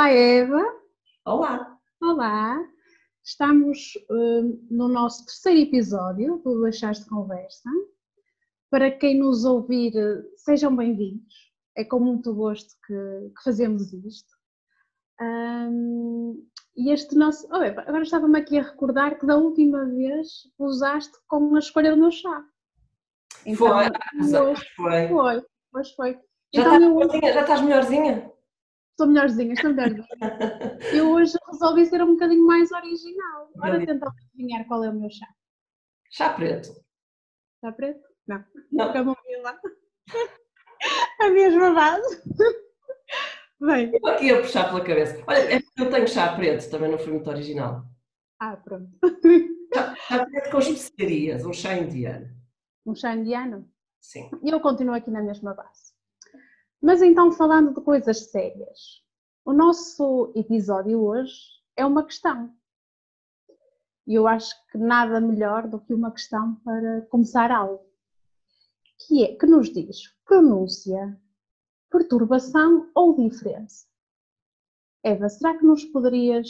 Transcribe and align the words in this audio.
Olá, 0.00 0.12
Eva. 0.12 0.62
Olá. 1.26 1.78
Olá. 2.00 2.58
Estamos 3.22 3.92
uh, 4.10 4.66
no 4.70 4.88
nosso 4.88 5.26
terceiro 5.26 5.60
episódio 5.60 6.38
do 6.42 6.62
Deixaste 6.62 7.04
de 7.04 7.10
Conversa. 7.10 7.68
Para 8.70 8.90
quem 8.90 9.18
nos 9.18 9.44
ouvir, 9.44 9.92
sejam 10.36 10.74
bem-vindos. 10.74 11.52
É 11.76 11.84
com 11.84 12.00
muito 12.00 12.34
gosto 12.34 12.74
que, 12.86 12.94
que 12.94 13.42
fazemos 13.44 13.92
isto. 13.92 14.30
Um, 15.20 16.48
e 16.74 16.90
este 16.90 17.14
nosso. 17.14 17.46
Oh, 17.52 17.62
Eva, 17.62 17.82
agora 17.82 18.02
estava-me 18.02 18.38
aqui 18.38 18.58
a 18.58 18.62
recordar 18.62 19.18
que 19.18 19.26
da 19.26 19.36
última 19.36 19.84
vez 19.84 20.50
usaste 20.58 21.12
com 21.28 21.54
a 21.54 21.58
escolha 21.58 21.90
do 21.90 22.00
meu 22.00 22.10
chá. 22.10 22.42
Então, 23.44 23.68
foi, 23.68 24.40
hoje, 24.40 24.64
foi. 24.74 25.08
Foi, 25.08 25.44
pois 25.70 25.90
foi. 25.90 26.18
Já, 26.54 26.74
então, 26.74 27.02
estás 27.02 27.22
eu... 27.22 27.34
Já 27.34 27.40
estás 27.42 27.60
melhorzinha? 27.60 28.39
Estou 29.00 29.14
melhorzinha, 29.14 29.54
estou 29.54 29.72
melhorzinha. 29.72 30.06
eu 30.92 31.10
hoje 31.10 31.32
resolvi 31.50 31.86
ser 31.86 32.02
um 32.02 32.12
bocadinho 32.12 32.46
mais 32.46 32.70
original. 32.70 33.50
Ora, 33.58 33.86
tenta 33.86 34.06
adivinhar 34.06 34.66
qual 34.66 34.84
é 34.84 34.90
o 34.90 34.92
meu 34.92 35.08
chá. 35.08 35.26
Chá 36.10 36.34
preto. 36.34 36.68
Chá 37.62 37.72
preto? 37.72 38.06
Não. 38.26 38.44
Não. 38.70 38.90
A 41.20 41.30
mesma 41.30 41.72
base. 41.72 42.22
Bem. 43.58 43.90
Eu 43.94 44.06
aqui 44.06 44.30
a 44.32 44.42
puxar 44.42 44.68
pela 44.68 44.84
cabeça. 44.84 45.24
Olha, 45.26 45.56
é 45.56 45.60
eu 45.78 45.90
tenho 45.90 46.06
chá 46.06 46.36
preto, 46.36 46.70
também 46.70 46.90
não 46.90 46.98
foi 46.98 47.12
muito 47.12 47.30
original. 47.30 47.82
Ah, 48.38 48.58
pronto. 48.58 48.90
Chá, 49.72 49.94
chá 49.96 50.26
preto 50.26 50.50
com 50.50 50.58
especiarias, 50.58 51.46
um 51.46 51.54
chá 51.54 51.72
indiano. 51.74 52.28
Um 52.84 52.94
chá 52.94 53.14
indiano? 53.14 53.66
Sim. 53.98 54.30
E 54.42 54.50
eu 54.50 54.60
continuo 54.60 54.94
aqui 54.94 55.10
na 55.10 55.22
mesma 55.22 55.54
base. 55.54 55.98
Mas 56.80 57.02
então, 57.02 57.30
falando 57.30 57.74
de 57.74 57.80
coisas 57.82 58.30
sérias, 58.30 59.02
o 59.44 59.52
nosso 59.52 60.32
episódio 60.34 61.00
hoje 61.02 61.34
é 61.76 61.84
uma 61.84 62.04
questão. 62.04 62.54
E 64.06 64.14
eu 64.14 64.26
acho 64.26 64.54
que 64.68 64.78
nada 64.78 65.20
melhor 65.20 65.68
do 65.68 65.78
que 65.78 65.92
uma 65.92 66.10
questão 66.10 66.54
para 66.64 67.02
começar 67.02 67.50
algo. 67.50 67.84
Que 69.06 69.24
é 69.24 69.36
que 69.36 69.46
nos 69.46 69.70
diz 69.70 70.08
pronúncia, 70.24 71.20
perturbação 71.90 72.90
ou 72.94 73.14
diferença? 73.14 73.86
Eva, 75.02 75.28
será 75.28 75.56
que 75.58 75.64
nos 75.64 75.84
poderias 75.84 76.48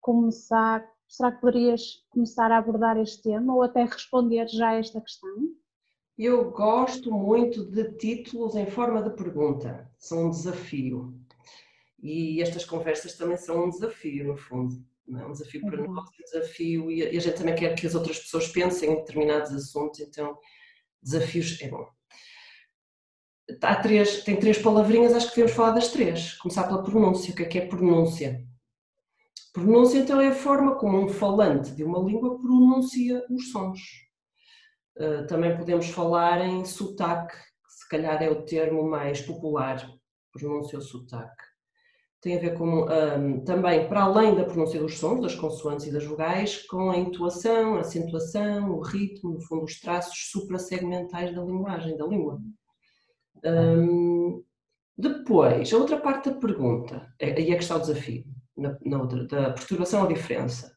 começar, 0.00 0.86
será 1.08 1.32
que 1.32 1.40
poderias 1.40 2.04
começar 2.10 2.52
a 2.52 2.58
abordar 2.58 2.98
este 2.98 3.22
tema 3.22 3.54
ou 3.54 3.62
até 3.62 3.84
responder 3.84 4.46
já 4.48 4.70
a 4.70 4.74
esta 4.74 5.00
questão? 5.00 5.54
Eu 6.16 6.50
gosto 6.50 7.10
muito 7.10 7.64
de 7.64 7.92
títulos 7.94 8.54
em 8.54 8.66
forma 8.66 9.02
de 9.02 9.16
pergunta, 9.16 9.90
são 9.98 10.26
um 10.26 10.30
desafio. 10.30 11.12
E 12.00 12.40
estas 12.40 12.64
conversas 12.64 13.14
também 13.14 13.36
são 13.36 13.64
um 13.64 13.70
desafio, 13.70 14.28
no 14.28 14.36
fundo. 14.36 14.74
É? 15.08 15.26
Um 15.26 15.32
desafio 15.32 15.60
para 15.62 15.82
uhum. 15.82 15.92
nós, 15.92 16.08
um 16.08 16.24
desafio, 16.24 16.90
e 16.90 17.02
a 17.02 17.20
gente 17.20 17.36
também 17.36 17.54
quer 17.54 17.74
que 17.74 17.86
as 17.86 17.94
outras 17.94 18.18
pessoas 18.18 18.48
pensem 18.48 18.92
em 18.92 18.96
determinados 18.96 19.52
assuntos, 19.52 20.00
então 20.00 20.38
desafios 21.02 21.60
é 21.60 21.68
bom. 21.68 21.86
Há 23.60 23.76
três, 23.76 24.22
tem 24.22 24.36
três 24.36 24.56
palavrinhas, 24.56 25.14
acho 25.14 25.28
que 25.28 25.36
devemos 25.36 25.56
falar 25.56 25.72
das 25.72 25.88
três. 25.88 26.34
Começar 26.34 26.64
pela 26.64 26.82
pronúncia. 26.82 27.32
O 27.32 27.36
que 27.36 27.42
é 27.42 27.46
que 27.46 27.58
é 27.58 27.66
pronúncia? 27.66 28.46
Pronúncia, 29.52 29.98
então, 29.98 30.20
é 30.20 30.28
a 30.28 30.34
forma 30.34 30.76
como 30.76 30.98
um 30.98 31.08
falante 31.08 31.72
de 31.72 31.84
uma 31.84 31.98
língua 31.98 32.40
pronuncia 32.40 33.22
os 33.30 33.52
sons. 33.52 33.80
Eh, 34.96 35.22
também 35.24 35.56
podemos 35.56 35.88
falar 35.88 36.40
em 36.40 36.64
sotaque, 36.64 37.34
que 37.36 37.72
se 37.72 37.88
calhar 37.88 38.22
é 38.22 38.30
o 38.30 38.44
termo 38.44 38.88
mais 38.88 39.20
popular, 39.20 39.88
pronúncia 40.32 40.80
sotaque. 40.80 41.42
Tem 42.20 42.38
a 42.38 42.40
ver 42.40 42.54
com, 42.54 42.86
um, 42.86 43.44
também, 43.44 43.86
para 43.86 44.04
além 44.04 44.34
da 44.34 44.44
pronúncia 44.44 44.80
dos 44.80 44.98
sons, 44.98 45.20
das 45.20 45.34
consoantes 45.34 45.86
e 45.86 45.92
das 45.92 46.06
vogais, 46.06 46.66
com 46.66 46.90
a 46.90 46.96
intuação, 46.96 47.74
a 47.74 47.80
acentuação, 47.80 48.70
o 48.70 48.80
ritmo, 48.80 49.34
no 49.34 49.40
fundo, 49.42 49.64
os 49.64 49.78
traços 49.78 50.30
suprasegmentais 50.30 51.34
da 51.34 51.42
linguagem, 51.42 51.98
da 51.98 52.06
língua. 52.06 52.40
Um, 53.44 54.42
depois, 54.96 55.70
a 55.72 55.76
outra 55.76 56.00
parte 56.00 56.30
da 56.30 56.36
pergunta, 56.36 57.12
aí 57.20 57.50
é 57.50 57.56
que 57.56 57.62
está 57.62 57.76
o 57.76 57.80
desafio, 57.80 58.24
na, 58.56 58.78
na 58.82 59.02
outra, 59.02 59.26
da 59.26 59.50
perturbação 59.50 60.02
ou 60.02 60.08
diferença. 60.08 60.74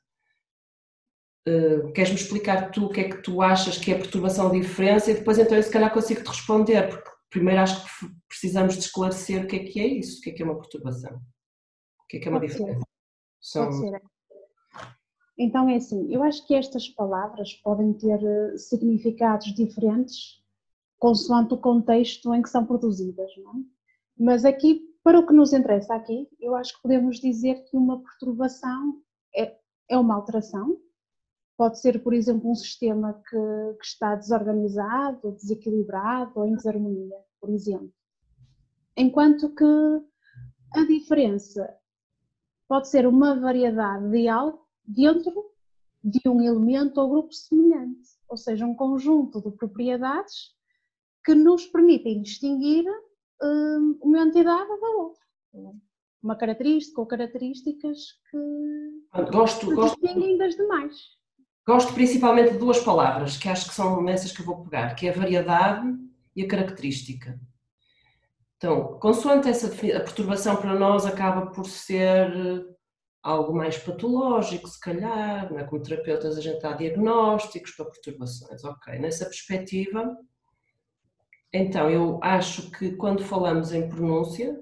Uh, 1.48 1.94
Queres-me 1.94 2.20
explicar 2.20 2.72
tu 2.72 2.86
o 2.86 2.90
que 2.90 3.00
é 3.00 3.10
que 3.10 3.22
tu 3.22 3.42
achas 3.42 3.78
que 3.78 3.92
é 3.92 3.98
perturbação 3.98 4.48
ou 4.48 4.52
diferença 4.52 5.10
e 5.10 5.14
depois 5.14 5.40
então 5.40 5.56
eu 5.56 5.64
se 5.64 5.72
calhar 5.72 5.94
consigo 5.94 6.22
te 6.22 6.28
responder, 6.28 6.90
porque 6.90 7.10
primeiro 7.30 7.62
acho 7.62 7.86
que 7.86 8.08
precisamos 8.28 8.74
de 8.74 8.82
esclarecer 8.82 9.44
o 9.44 9.48
que 9.48 9.56
é 9.56 9.60
que 9.60 9.80
é 9.80 9.88
isso, 9.88 10.20
o 10.20 10.22
que 10.22 10.32
é 10.32 10.34
que 10.34 10.42
é 10.42 10.46
uma 10.46 10.58
perturbação, 10.58 11.16
o 11.16 12.08
que 12.10 12.18
é 12.18 12.20
que 12.20 12.28
é 12.28 12.32
uma 12.32 12.40
Pode 12.42 12.52
diferença. 12.52 12.86
Ser. 13.40 14.02
Então 15.38 15.70
é 15.70 15.76
assim, 15.76 16.14
eu 16.14 16.22
acho 16.22 16.46
que 16.46 16.54
estas 16.54 16.90
palavras 16.90 17.54
podem 17.54 17.94
ter 17.94 18.22
eh, 18.22 18.58
significados 18.58 19.54
diferentes 19.54 20.44
consoante 21.00 21.54
o 21.54 21.58
contexto 21.58 22.34
em 22.34 22.42
que 22.42 22.50
são 22.50 22.66
produzidas, 22.66 23.32
não 23.38 23.52
é? 23.52 23.64
Mas 24.20 24.44
aqui, 24.44 24.82
para 25.04 25.20
o 25.20 25.26
que 25.26 25.34
nos 25.34 25.54
interessa 25.54 25.94
aqui, 25.94 26.28
eu 26.40 26.56
acho 26.56 26.76
que 26.76 26.82
podemos 26.82 27.20
dizer 27.20 27.64
que 27.66 27.78
uma 27.78 28.02
perturbação 28.02 29.00
é, 29.36 29.56
é 29.88 29.98
uma 29.98 30.16
alteração 30.16 30.76
Pode 31.58 31.80
ser, 31.80 32.04
por 32.04 32.14
exemplo, 32.14 32.52
um 32.52 32.56
sistema 32.56 33.14
que, 33.28 33.78
que 33.80 33.86
está 33.86 34.14
desorganizado, 34.14 35.32
desequilibrado 35.32 36.34
ou 36.36 36.46
em 36.46 36.56
desarmonia, 36.56 37.18
por 37.42 37.50
exemplo. 37.50 37.92
Enquanto 38.96 39.54
que 39.56 39.66
a 40.76 40.86
diferença 40.86 41.68
pode 42.68 42.88
ser 42.90 43.08
uma 43.08 43.40
variedade 43.40 44.12
de 44.12 44.28
algo 44.28 44.68
dentro 44.86 45.52
de 46.04 46.22
um 46.28 46.42
elemento 46.42 47.02
ou 47.02 47.10
grupo 47.10 47.34
semelhante, 47.34 48.08
ou 48.30 48.38
seja, 48.38 48.66
um 48.66 48.76
conjunto 48.76 49.42
de 49.42 49.52
propriedades 49.58 50.56
que 51.26 51.34
nos 51.34 51.66
permitem 51.66 52.22
distinguir 52.22 52.86
hum, 53.42 53.98
uma 54.02 54.20
entidade 54.20 54.80
da 54.80 54.90
outra. 54.92 55.22
Uma 56.22 56.36
característica 56.36 57.02
ou 57.02 57.08
características 57.08 58.14
que, 58.30 59.32
gosto, 59.32 59.68
que 59.68 59.76
distinguem 59.76 60.38
das 60.38 60.56
demais. 60.56 61.17
Gosto 61.68 61.94
principalmente 61.94 62.54
de 62.54 62.60
duas 62.60 62.80
palavras, 62.80 63.36
que 63.36 63.50
acho 63.50 63.68
que 63.68 63.76
são 63.76 64.02
nessas 64.02 64.32
que 64.32 64.42
eu 64.42 64.46
vou 64.46 64.64
pegar, 64.64 64.96
que 64.96 65.06
é 65.06 65.10
a 65.10 65.14
variedade 65.14 65.86
e 66.34 66.42
a 66.42 66.48
característica. 66.48 67.38
Então, 68.56 68.98
consoante 69.00 69.50
essa 69.50 69.68
a 69.68 70.00
perturbação 70.00 70.56
para 70.56 70.74
nós 70.80 71.06
acaba 71.06 71.48
por 71.48 71.66
ser 71.66 72.32
eh, 72.32 72.66
algo 73.22 73.54
mais 73.54 73.78
patológico, 73.78 74.66
se 74.70 74.80
calhar, 74.80 75.54
é? 75.54 75.64
como 75.66 75.84
terapeutas 75.84 76.38
a 76.38 76.42
gente 76.42 76.62
dá 76.62 76.72
diagnósticos 76.72 77.72
para 77.72 77.86
perturbações, 77.86 78.64
ok. 78.64 78.98
Nessa 78.98 79.26
perspectiva, 79.26 80.18
então 81.52 81.90
eu 81.90 82.18
acho 82.24 82.72
que 82.72 82.96
quando 82.96 83.26
falamos 83.26 83.74
em 83.74 83.90
pronúncia, 83.90 84.58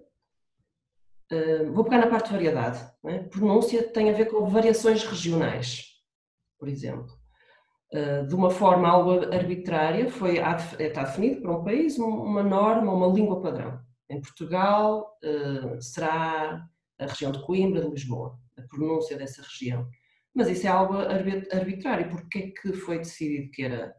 eh, 1.32 1.66
vou 1.66 1.84
pegar 1.84 2.00
na 2.00 2.08
parte 2.08 2.30
de 2.30 2.34
variedade, 2.34 2.84
é? 3.06 3.20
pronúncia 3.20 3.88
tem 3.94 4.10
a 4.10 4.14
ver 4.14 4.26
com 4.26 4.50
variações 4.50 5.04
regionais 5.04 5.95
por 6.66 6.70
exemplo. 6.70 7.14
Eh, 7.94 8.24
de 8.24 8.34
uma 8.34 8.50
forma 8.50 8.90
algo 8.90 9.12
arbitrária, 9.34 10.10
foi, 10.10 10.40
está 10.80 11.04
definido 11.04 11.42
para 11.42 11.56
um 11.56 11.64
país 11.64 11.98
uma 12.00 12.42
norma, 12.42 12.92
uma 12.92 13.08
língua 13.08 13.40
padrão. 13.40 13.80
Em 14.10 14.20
Portugal 14.20 15.16
eh, 15.24 15.80
será 15.80 16.66
a 17.00 17.06
região 17.06 17.32
de 17.32 17.46
Coimbra, 17.46 17.82
de 17.82 17.92
Lisboa, 17.92 18.40
a 18.58 18.64
pronúncia 18.64 19.16
dessa 19.16 19.44
região. 19.44 19.88
Mas 20.34 20.50
isso 20.50 20.66
é 20.66 20.70
algo 20.70 20.96
arbitrário, 20.96 22.10
porque 22.10 22.40
é 22.40 22.52
que 22.52 22.74
foi 22.74 22.98
decidido 22.98 23.52
que 23.52 23.64
era, 23.64 23.96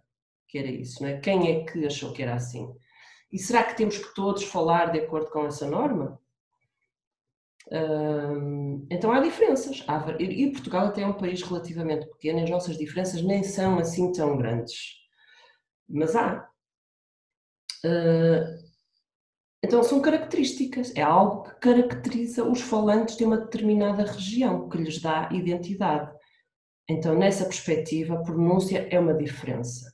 que 0.48 0.58
era 0.58 0.68
isso? 0.68 1.02
Não 1.02 1.08
é? 1.08 1.20
Quem 1.20 1.50
é 1.50 1.64
que 1.64 1.86
achou 1.86 2.12
que 2.12 2.22
era 2.22 2.34
assim? 2.34 2.68
E 3.32 3.38
será 3.38 3.62
que 3.64 3.76
temos 3.76 3.96
que 3.98 4.14
todos 4.14 4.44
falar 4.44 4.86
de 4.92 4.98
acordo 4.98 5.30
com 5.30 5.46
essa 5.46 5.68
norma? 5.68 6.20
Então 8.90 9.10
há 9.12 9.20
diferenças. 9.20 9.84
e 10.20 10.50
Portugal 10.52 10.86
até 10.86 11.02
é 11.02 11.06
um 11.06 11.12
país 11.12 11.42
relativamente 11.42 12.06
pequeno, 12.06 12.42
as 12.42 12.50
nossas 12.50 12.78
diferenças 12.78 13.22
nem 13.22 13.42
são 13.42 13.78
assim 13.78 14.12
tão 14.12 14.36
grandes. 14.36 14.94
Mas 15.88 16.14
há. 16.14 16.48
Ah, 17.84 18.66
então 19.64 19.82
são 19.82 20.00
características, 20.00 20.94
é 20.94 21.02
algo 21.02 21.44
que 21.44 21.54
caracteriza 21.60 22.44
os 22.44 22.60
falantes 22.60 23.16
de 23.16 23.24
uma 23.24 23.38
determinada 23.38 24.04
região, 24.04 24.68
que 24.68 24.78
lhes 24.78 25.00
dá 25.00 25.28
identidade. 25.32 26.14
Então, 26.88 27.16
nessa 27.18 27.44
perspectiva, 27.44 28.14
a 28.14 28.22
pronúncia 28.22 28.86
é 28.90 28.98
uma 28.98 29.14
diferença. 29.14 29.92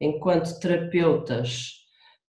Enquanto 0.00 0.58
terapeutas 0.60 1.72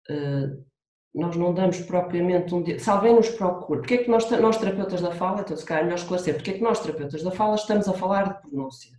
ah, 0.10 0.71
nós 1.13 1.36
não 1.36 1.54
damos 1.54 1.80
propriamente 1.81 2.56
um. 2.56 2.63
Se 2.80 2.90
alguém 2.90 3.13
nos 3.13 3.30
procura, 3.30 3.81
porque 3.81 3.96
é 3.96 3.98
que 4.00 4.10
nós, 4.10 4.30
nós 4.31 4.58
terapeutas 4.58 5.02
da 5.02 5.12
fala, 5.12 5.42
então 5.42 5.58
se 5.58 5.66
calhar 5.66 5.81
é 5.81 5.86
melhor 5.86 6.00
esclarecer, 6.00 6.36
porque 6.36 6.52
é 6.52 6.54
que 6.54 6.63
nós 6.63 6.80
terapeutas 6.80 7.22
da 7.22 7.31
fala 7.31 7.56
estamos 7.56 7.88
a 7.88 7.94
falar 7.94 8.34
de 8.34 8.42
pronúncia? 8.42 8.92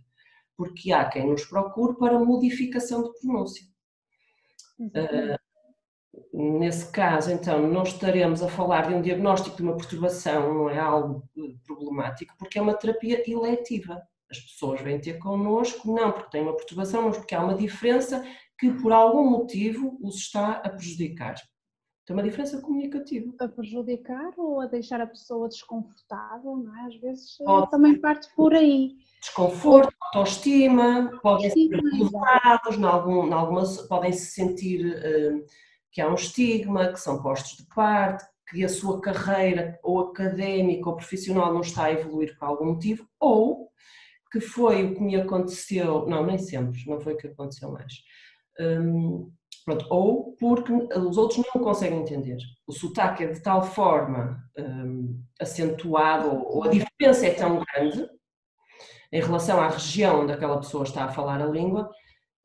Porque 0.55 0.91
há 0.91 1.05
quem 1.05 1.27
nos 1.27 1.45
procure 1.45 1.97
para 1.97 2.19
modificação 2.19 3.03
de 3.03 3.19
pronúncia. 3.19 3.65
Uh, 4.79 6.59
nesse 6.59 6.91
caso, 6.91 7.31
então, 7.31 7.67
não 7.67 7.81
estaremos 7.81 8.43
a 8.43 8.47
falar 8.47 8.87
de 8.87 8.93
um 8.93 9.01
diagnóstico 9.01 9.57
de 9.57 9.63
uma 9.63 9.75
perturbação, 9.75 10.53
não 10.53 10.69
é 10.69 10.77
algo 10.77 11.27
eh, 11.35 11.55
problemático, 11.65 12.35
porque 12.37 12.59
é 12.59 12.61
uma 12.61 12.75
terapia 12.75 13.23
eletiva. 13.27 13.99
As 14.29 14.39
pessoas 14.39 14.81
vêm 14.81 14.99
ter 14.99 15.17
connosco, 15.17 15.91
não 15.91 16.11
porque 16.11 16.29
têm 16.29 16.41
uma 16.41 16.55
perturbação, 16.55 17.03
mas 17.03 17.17
porque 17.17 17.33
há 17.33 17.43
uma 17.43 17.55
diferença 17.55 18.23
que 18.59 18.71
por 18.71 18.91
algum 18.91 19.27
motivo 19.29 19.97
os 20.01 20.15
está 20.17 20.53
a 20.53 20.69
prejudicar. 20.69 21.35
Tem 22.05 22.13
uma 22.13 22.23
diferença 22.23 22.59
comunicativa. 22.59 23.33
A 23.39 23.47
prejudicar 23.47 24.33
ou 24.37 24.59
a 24.59 24.65
deixar 24.65 24.99
a 24.99 25.07
pessoa 25.07 25.47
desconfortável, 25.47 26.57
não 26.57 26.77
é? 26.77 26.87
Às 26.87 26.95
vezes 26.97 27.39
eh, 27.39 27.45
Pode. 27.45 27.71
também 27.71 27.99
parte 27.99 28.27
por 28.35 28.53
aí. 28.53 28.97
Desconforto, 29.21 29.93
autoestima, 30.01 31.17
podem 31.21 31.49
ser 31.49 31.69
preocupados, 31.69 32.77
em 32.77 32.83
algumas, 33.33 33.81
podem 33.87 34.11
se 34.11 34.31
sentir 34.31 34.85
uh, 34.85 35.45
que 35.93 36.01
há 36.01 36.09
um 36.09 36.15
estigma, 36.15 36.91
que 36.91 36.99
são 36.99 37.21
postos 37.21 37.55
de 37.57 37.65
parte, 37.73 38.25
que 38.49 38.65
a 38.65 38.69
sua 38.69 38.99
carreira 38.99 39.79
ou 39.81 39.99
académica 39.99 40.89
ou 40.89 40.97
profissional 40.97 41.53
não 41.53 41.61
está 41.61 41.85
a 41.85 41.93
evoluir 41.93 42.37
por 42.37 42.45
algum 42.45 42.65
motivo, 42.65 43.07
ou 43.17 43.69
que 44.29 44.41
foi 44.41 44.83
o 44.83 44.95
que 44.95 45.01
me 45.01 45.15
aconteceu, 45.15 46.05
não, 46.07 46.25
nem 46.25 46.37
sempre, 46.37 46.83
não 46.85 46.99
foi 46.99 47.13
o 47.13 47.17
que 47.17 47.27
aconteceu 47.27 47.71
mais. 47.71 47.93
Um, 48.59 49.31
pronto, 49.63 49.85
ou 49.89 50.35
porque 50.37 50.71
os 50.71 51.17
outros 51.17 51.45
não 51.53 51.63
conseguem 51.63 52.01
entender. 52.01 52.37
O 52.67 52.71
sotaque 52.71 53.23
é 53.23 53.27
de 53.27 53.41
tal 53.41 53.63
forma 53.63 54.43
um, 54.57 55.21
acentuado, 55.39 56.29
ou, 56.29 56.63
a 56.63 56.69
diferença 56.69 57.25
é 57.25 57.33
tão 57.33 57.63
grande 57.63 58.07
em 59.11 59.21
relação 59.21 59.61
à 59.61 59.67
região 59.69 60.21
onde 60.21 60.33
aquela 60.33 60.59
pessoa 60.59 60.83
está 60.83 61.05
a 61.05 61.11
falar 61.11 61.41
a 61.41 61.45
língua, 61.45 61.89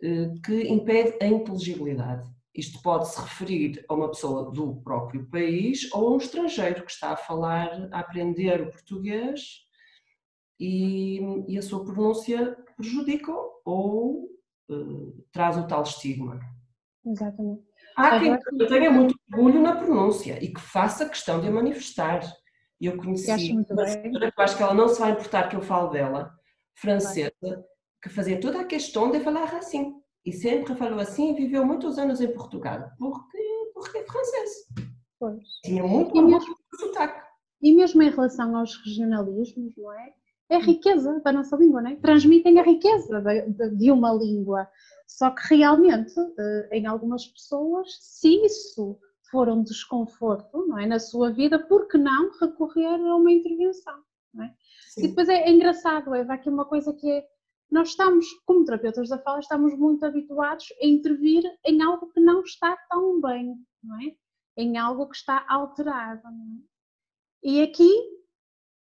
eh, 0.03 0.31
que 0.45 0.69
impede 0.69 1.17
a 1.21 1.27
inteligibilidade. 1.27 2.29
Isto 2.55 2.83
pode 2.83 3.09
se 3.09 3.21
referir 3.21 3.85
a 3.89 3.95
uma 3.95 4.09
pessoa 4.09 4.51
do 4.51 4.77
próprio 4.83 5.27
país 5.31 5.91
ou 5.93 6.09
a 6.09 6.11
um 6.13 6.17
estrangeiro 6.19 6.85
que 6.85 6.91
está 6.91 7.13
a 7.13 7.17
falar, 7.17 7.89
a 7.93 8.01
aprender 8.01 8.61
o 8.61 8.71
português 8.71 9.67
e, 10.61 11.21
e 11.49 11.57
a 11.57 11.63
sua 11.63 11.85
pronúncia 11.85 12.57
prejudica 12.77 13.33
ou 13.65 14.29
uh, 14.71 15.25
traz 15.33 15.57
o 15.57 15.67
tal 15.67 15.83
estigma. 15.83 16.41
Exatamente. 17.11 17.63
Há 17.97 18.21
quem 18.21 18.33
Agora... 18.35 18.69
tenha 18.69 18.91
muito 18.91 19.15
orgulho 19.33 19.61
na 19.61 19.77
pronúncia 19.77 20.43
e 20.43 20.53
que 20.53 20.61
faça 20.61 21.09
questão 21.09 21.41
de 21.41 21.49
a 21.49 21.51
manifestar. 21.51 22.21
Eu 22.81 22.97
conheci 22.97 23.53
uma 23.53 23.87
senhora 23.87 24.31
que 24.31 24.41
eu 24.41 24.45
acho 24.45 24.57
que 24.57 24.63
ela 24.63 24.75
não 24.75 24.89
se 24.89 25.01
vai 25.01 25.11
importar 25.11 25.49
que 25.49 25.57
eu 25.57 25.63
fale 25.63 25.91
dela, 25.91 26.33
francesa, 26.75 27.65
que 28.01 28.09
fazia 28.09 28.41
toda 28.41 28.61
a 28.61 28.65
questão 28.65 29.11
de 29.11 29.21
falar 29.21 29.53
assim. 29.57 29.95
E 30.25 30.33
sempre 30.33 30.75
falou 30.77 31.01
assim 31.01 31.33
e 31.33 31.37
viveu 31.37 31.65
muitos 31.65 31.99
anos 31.99 32.21
em 32.21 32.33
Portugal, 32.33 32.91
porque, 32.99 33.39
porque 33.75 33.99
é 33.99 34.05
francês. 34.05 34.51
Pois. 35.19 35.43
Tinha 35.65 35.83
muito 35.83 36.17
e 36.17 36.23
mesmo, 36.23 36.57
sotaque. 36.79 37.21
E 37.63 37.75
mesmo 37.75 38.03
em 38.03 38.11
relação 38.11 38.57
aos 38.57 38.77
regionalismos, 38.85 39.73
não 39.77 39.93
é? 39.93 40.13
É 40.51 40.57
a 40.57 40.61
riqueza 40.61 41.21
da 41.21 41.33
nossa 41.33 41.57
língua, 41.57 41.83
não 41.83 41.91
é? 41.91 41.97
Transmitem 41.97 42.59
a 42.59 42.63
riqueza 42.63 43.21
de, 43.21 43.77
de 43.77 43.91
uma 43.91 44.13
língua. 44.13 44.69
Só 45.09 45.31
que 45.31 45.57
realmente, 45.57 46.15
eh, 46.39 46.69
em 46.71 46.87
algumas 46.87 47.27
pessoas, 47.27 47.97
se 47.99 48.45
isso 48.45 49.01
for 49.31 49.49
um 49.49 49.63
desconforto 49.63 50.67
não 50.67 50.79
é, 50.79 50.87
na 50.87 50.99
sua 50.99 51.33
vida, 51.33 51.59
por 51.59 51.89
que 51.89 51.97
não 51.97 52.31
recorrer 52.39 53.01
a 53.01 53.17
uma 53.17 53.33
intervenção? 53.33 54.03
Não 54.35 54.45
é? 54.45 54.55
E 54.99 55.09
depois 55.09 55.29
é, 55.29 55.45
é 55.45 55.51
engraçado, 55.51 56.15
é 56.15 56.21
aqui 56.21 56.51
uma 56.51 56.67
coisa 56.67 56.93
que 56.93 57.11
é 57.11 57.27
nós 57.71 57.91
estamos, 57.91 58.27
como 58.47 58.65
terapeutas 58.65 59.09
da 59.09 59.19
fala, 59.19 59.41
estamos 59.41 59.77
muito 59.77 60.05
habituados 60.05 60.67
a 60.83 60.87
intervir 60.87 61.43
em 61.67 61.83
algo 61.83 62.09
que 62.13 62.21
não 62.21 62.41
está 62.41 62.77
tão 62.89 63.21
bem, 63.21 63.57
não 63.83 64.01
é? 64.01 64.17
Em 64.57 64.79
algo 64.79 65.09
que 65.09 65.17
está 65.17 65.45
alterado, 65.49 66.23
não 66.23 66.31
é? 66.31 66.69
E 67.43 67.63
aqui 67.63 67.91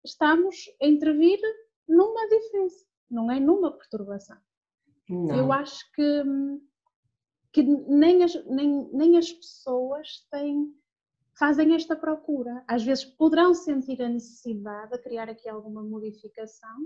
estamos 0.05 0.57
a 0.83 0.87
intervir 0.87 1.41
numa 1.89 2.29
diferença, 2.29 2.85
não 3.11 3.31
é 3.31 3.41
numa 3.41 3.73
perturbação. 3.73 4.39
Não. 5.09 5.37
Eu 5.37 5.53
acho 5.53 5.91
que, 5.93 6.23
que 7.53 7.63
nem, 7.63 8.25
as, 8.25 8.35
nem, 8.47 8.89
nem 8.93 9.19
as 9.19 9.33
pessoas 9.33 10.27
têm, 10.31 10.67
fazem 11.39 11.75
esta 11.75 11.95
procura. 11.95 12.65
Às 12.67 12.83
vezes 12.83 13.05
poderão 13.05 13.55
sentir 13.55 14.01
a 14.03 14.09
necessidade 14.09 14.93
de 14.93 14.99
criar 14.99 15.29
aqui 15.29 15.49
alguma 15.49 15.83
modificação, 15.83 16.77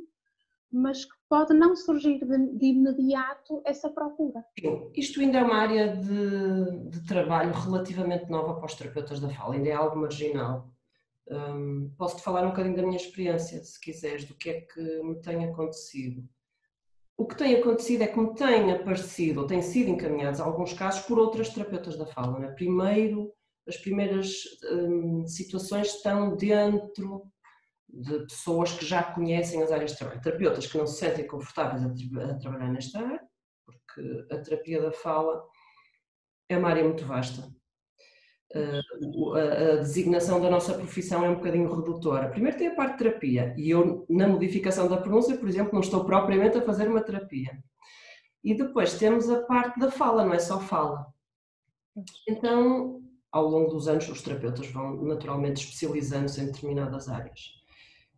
mas 0.71 1.05
que 1.05 1.15
pode 1.29 1.55
não 1.55 1.75
surgir 1.75 2.19
de, 2.19 2.59
de 2.59 2.67
imediato 2.67 3.63
essa 3.65 3.89
procura. 3.89 4.45
Sim, 4.59 4.91
isto 4.95 5.21
ainda 5.21 5.39
é 5.39 5.43
uma 5.43 5.57
área 5.57 5.97
de, 5.97 6.89
de, 6.91 7.07
trabalho 7.07 7.53
relativamente 7.53 8.29
nova 8.29 8.55
para 8.55 8.67
os 8.67 8.75
terapeutas 8.75 9.21
da 9.21 9.31
fala, 9.31 9.55
ainda 9.55 9.69
é 9.69 9.73
algo 9.73 9.97
marginal. 9.97 10.71
Um, 11.31 11.91
Posso-te 11.97 12.23
falar 12.23 12.45
um 12.45 12.51
bocadinho 12.51 12.77
da 12.77 12.83
minha 12.83 12.97
experiência, 12.97 13.63
se 13.63 13.81
quiseres, 13.81 14.25
do 14.25 14.35
que 14.35 14.51
é 14.51 14.61
que 14.63 15.03
me 15.03 15.21
tem 15.21 15.45
acontecido. 15.45 16.29
O 17.19 17.27
que 17.27 17.37
tem 17.37 17.57
acontecido 17.57 18.03
é 18.03 18.07
que 18.07 18.35
tem 18.37 18.71
aparecido, 18.71 19.41
ou 19.41 19.47
têm 19.47 19.61
sido 19.61 19.91
encaminhados 19.91 20.39
alguns 20.39 20.73
casos 20.73 21.01
por 21.01 21.19
outras 21.19 21.49
terapeutas 21.49 21.99
da 21.99 22.07
fala. 22.07 22.39
Né? 22.39 22.53
Primeiro, 22.53 23.33
as 23.67 23.77
primeiras 23.77 24.45
um, 24.71 25.27
situações 25.27 25.89
estão 25.89 26.37
dentro 26.37 27.25
de 27.89 28.21
pessoas 28.21 28.73
que 28.73 28.87
já 28.87 29.03
conhecem 29.03 29.61
as 29.63 29.73
áreas 29.73 29.93
de 29.93 29.99
trabalho, 29.99 30.21
terapeutas 30.21 30.67
que 30.67 30.79
não 30.79 30.87
se 30.87 31.01
sentem 31.01 31.27
confortáveis 31.27 31.83
a, 31.83 32.31
a 32.31 32.39
trabalhar 32.39 32.71
nesta 32.71 33.01
área, 33.01 33.21
porque 33.67 34.35
a 34.35 34.39
terapia 34.41 34.81
da 34.81 34.93
fala 34.93 35.45
é 36.49 36.57
uma 36.57 36.69
área 36.69 36.85
muito 36.85 37.05
vasta. 37.05 37.51
Uh, 38.55 39.35
a, 39.35 39.41
a, 39.41 39.77
designação 39.77 40.41
da 40.41 40.49
nossa 40.49 40.73
profissão 40.73 41.25
é 41.25 41.29
um 41.29 41.35
bocadinho 41.35 41.75
redutora. 41.75 42.31
Primeiro 42.31 42.57
tem 42.57 42.69
a 42.69 42.75
parte 42.75 42.93
de 42.93 42.99
terapia, 42.99 43.55
e 43.59 43.71
eu, 43.71 44.07
na 44.09 44.27
modificação 44.27 44.89
da 44.89 44.97
pronúncia, 44.97 45.37
por 45.37 45.49
exemplo, 45.49 45.75
não 45.75 45.81
estou 45.81 46.05
propriamente 46.05 46.57
a 46.57 46.63
fazer 46.63 46.89
uma 46.89 47.03
terapia. 47.03 47.59
E 48.43 48.55
depois 48.55 48.99
temos 48.99 49.29
a 49.29 49.43
parte 49.43 49.79
da 49.79 49.91
fala, 49.91 50.25
não 50.25 50.33
é 50.33 50.39
só 50.39 50.59
fala. 50.61 51.07
Então, 52.27 53.03
ao 53.31 53.47
longo 53.47 53.71
dos 53.71 53.87
anos, 53.87 54.09
os 54.09 54.23
terapeutas 54.23 54.67
vão 54.69 55.03
naturalmente 55.05 55.63
especializando-se 55.63 56.41
em 56.41 56.47
determinadas 56.47 57.09
áreas 57.09 57.59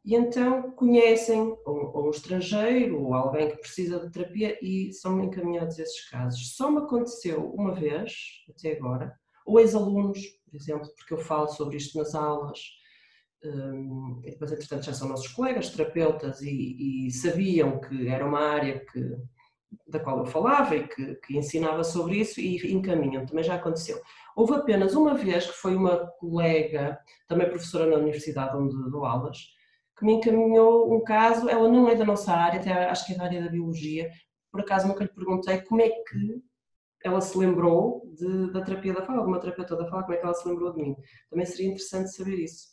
e 0.05 0.15
então 0.15 0.71
conhecem 0.73 1.55
ou, 1.65 2.07
um 2.07 2.11
estrangeiro 2.11 3.03
ou 3.03 3.15
alguém 3.15 3.51
que 3.51 3.59
precisa 3.59 4.01
de 4.01 4.11
terapia 4.11 4.59
e 4.63 4.93
são 4.93 5.23
encaminhados 5.23 5.79
esses 5.79 6.09
casos. 6.09 6.57
Só 6.57 6.71
me 6.71 6.79
aconteceu 6.79 7.53
uma 7.53 7.75
vez, 7.75 8.13
até 8.49 8.73
agora, 8.73 9.15
ou 9.51 9.61
ex-alunos, 9.61 10.21
por 10.49 10.57
exemplo, 10.57 10.89
porque 10.97 11.15
eu 11.15 11.19
falo 11.19 11.49
sobre 11.49 11.77
isto 11.77 11.99
nas 11.99 12.15
aulas, 12.15 12.61
um, 13.45 14.21
e 14.25 14.31
depois, 14.31 14.53
entretanto, 14.53 14.85
já 14.85 14.93
são 14.93 15.09
nossos 15.09 15.29
colegas, 15.29 15.71
terapeutas, 15.71 16.41
e, 16.43 17.07
e, 17.07 17.11
sabiam 17.11 17.81
que 17.81 18.07
era 18.07 18.25
uma 18.25 18.41
área 18.41 18.85
que, 18.85 19.17
da 19.89 19.99
qual 19.99 20.19
eu 20.19 20.27
falava 20.27 20.77
e 20.77 20.87
que, 20.87 21.15
que 21.17 21.37
ensinava 21.37 21.83
sobre 21.83 22.19
isso 22.19 22.41
e 22.41 22.73
encaminham, 22.73 23.27
também 23.27 23.43
já 23.43 23.55
aconteceu. 23.55 24.01
Houve 24.37 24.55
apenas 24.55 24.95
uma 24.95 25.15
vez 25.15 25.47
que 25.47 25.57
foi 25.57 25.75
uma 25.75 26.07
colega, 26.19 26.99
também 27.27 27.49
professora 27.49 27.87
na 27.87 27.97
universidade 27.97 28.57
onde 28.57 28.91
dou 28.91 29.05
aulas, 29.05 29.39
que 29.99 30.05
me 30.05 30.15
encaminhou 30.15 30.95
um 30.95 31.03
caso, 31.03 31.49
ela 31.49 31.69
não 31.69 31.89
é 31.89 31.95
da 31.95 32.05
nossa 32.05 32.33
área, 32.33 32.61
até 32.61 32.73
acho 32.73 33.07
que 33.07 33.15
é 33.15 33.17
da 33.17 33.25
área 33.25 33.43
da 33.43 33.51
biologia, 33.51 34.11
por 34.53 34.61
acaso 34.61 34.87
nunca 34.87 35.05
lhe 35.05 35.11
perguntei 35.11 35.61
como 35.63 35.81
é 35.81 35.89
que 35.89 36.41
ela 37.05 37.21
se 37.21 37.37
lembrou 37.37 38.09
de, 38.15 38.53
da 38.53 38.63
terapia 38.63 38.93
da 38.93 39.03
fala, 39.03 39.23
de 39.23 39.29
uma 39.29 39.41
terapeuta 39.41 39.77
da 39.77 39.87
fala, 39.89 40.03
como 40.03 40.15
é 40.15 40.17
que 40.19 40.25
ela 40.25 40.35
se 40.35 40.49
lembrou 40.49 40.73
de 40.73 40.83
mim. 40.83 40.97
Também 41.31 41.47
seria 41.47 41.69
interessante 41.69 42.11
saber 42.11 42.39
isso. 42.39 42.69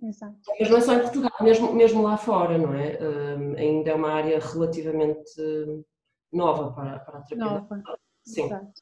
Exato. 0.00 0.38
Mas 0.60 0.70
não 0.70 0.76
é 0.76 0.80
só 0.80 0.94
em 0.94 1.00
Portugal, 1.00 1.32
mesmo, 1.40 1.74
mesmo 1.74 2.02
lá 2.02 2.16
fora, 2.16 2.56
não 2.56 2.72
é? 2.72 2.98
Um, 3.02 3.56
ainda 3.56 3.90
é 3.90 3.94
uma 3.94 4.12
área 4.12 4.38
relativamente 4.38 5.32
nova 6.32 6.72
para, 6.72 7.00
para 7.00 7.18
a 7.18 7.22
terapia. 7.22 7.36
Nova. 7.36 7.82
Sim. 8.24 8.44
Exato. 8.44 8.72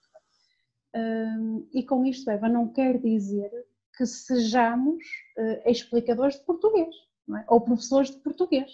Um, 0.95 1.69
e 1.73 1.83
com 1.85 2.05
isto, 2.05 2.31
Eva, 2.31 2.49
não 2.49 2.69
quer 2.69 2.99
dizer 2.99 3.51
que 3.97 4.07
sejamos 4.07 5.05
uh, 5.39 5.71
explicadores 5.71 6.37
de 6.37 6.45
português 6.45 6.95
é? 7.35 7.45
ou 7.49 7.61
professores 7.61 8.11
de 8.11 8.19
português. 8.19 8.71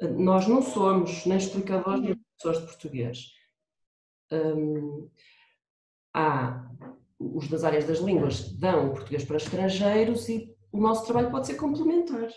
Nós 0.00 0.48
não 0.48 0.62
somos 0.62 1.24
nem 1.26 1.36
explicadores 1.36 2.00
nem 2.00 2.16
professores 2.16 2.60
de 2.60 2.66
português. 2.66 3.41
Hum, 4.32 5.10
há 6.14 6.68
os 7.18 7.48
das 7.48 7.64
áreas 7.64 7.84
das 7.84 7.98
línguas 7.98 8.52
dão 8.58 8.90
português 8.90 9.24
para 9.24 9.36
estrangeiros 9.36 10.28
e 10.28 10.52
o 10.72 10.80
nosso 10.80 11.04
trabalho 11.04 11.30
pode 11.30 11.46
ser 11.46 11.54
complementar. 11.54 12.28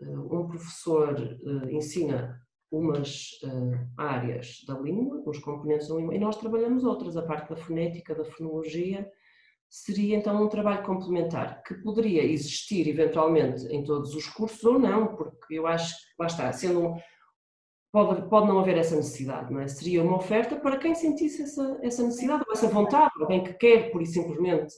Um 0.00 0.48
professor 0.48 1.38
uh, 1.42 1.70
ensina 1.70 2.40
umas 2.70 3.32
uh, 3.44 3.88
áreas 3.96 4.64
da 4.66 4.78
língua, 4.78 5.22
uns 5.26 5.38
componentes 5.40 5.88
da 5.88 5.96
língua, 5.96 6.14
e 6.14 6.18
nós 6.18 6.36
trabalhamos 6.36 6.84
outras, 6.84 7.16
a 7.16 7.22
parte 7.22 7.50
da 7.50 7.56
fonética, 7.56 8.14
da 8.14 8.24
fonologia, 8.24 9.10
seria 9.68 10.16
então 10.16 10.42
um 10.42 10.48
trabalho 10.48 10.84
complementar 10.84 11.62
que 11.62 11.74
poderia 11.74 12.24
existir 12.24 12.88
eventualmente 12.88 13.66
em 13.66 13.84
todos 13.84 14.14
os 14.14 14.26
cursos 14.26 14.64
ou 14.64 14.78
não, 14.78 15.14
porque 15.14 15.54
eu 15.54 15.66
acho 15.66 15.96
que, 15.96 16.02
lá 16.18 16.26
está, 16.26 16.52
sendo 16.52 16.80
um, 16.80 16.96
pode, 17.92 18.28
pode 18.28 18.46
não 18.48 18.58
haver 18.58 18.78
essa 18.78 18.96
necessidade, 18.96 19.52
não 19.52 19.60
é? 19.60 19.68
Seria 19.68 20.02
uma 20.02 20.16
oferta 20.16 20.56
para 20.56 20.78
quem 20.78 20.94
sentisse 20.94 21.42
essa, 21.42 21.78
essa 21.82 22.02
necessidade 22.02 22.44
ou 22.46 22.52
essa 22.52 22.68
vontade, 22.68 23.10
alguém 23.20 23.44
que 23.44 23.54
quer, 23.54 23.90
por 23.90 24.02
e 24.02 24.06
simplesmente, 24.06 24.74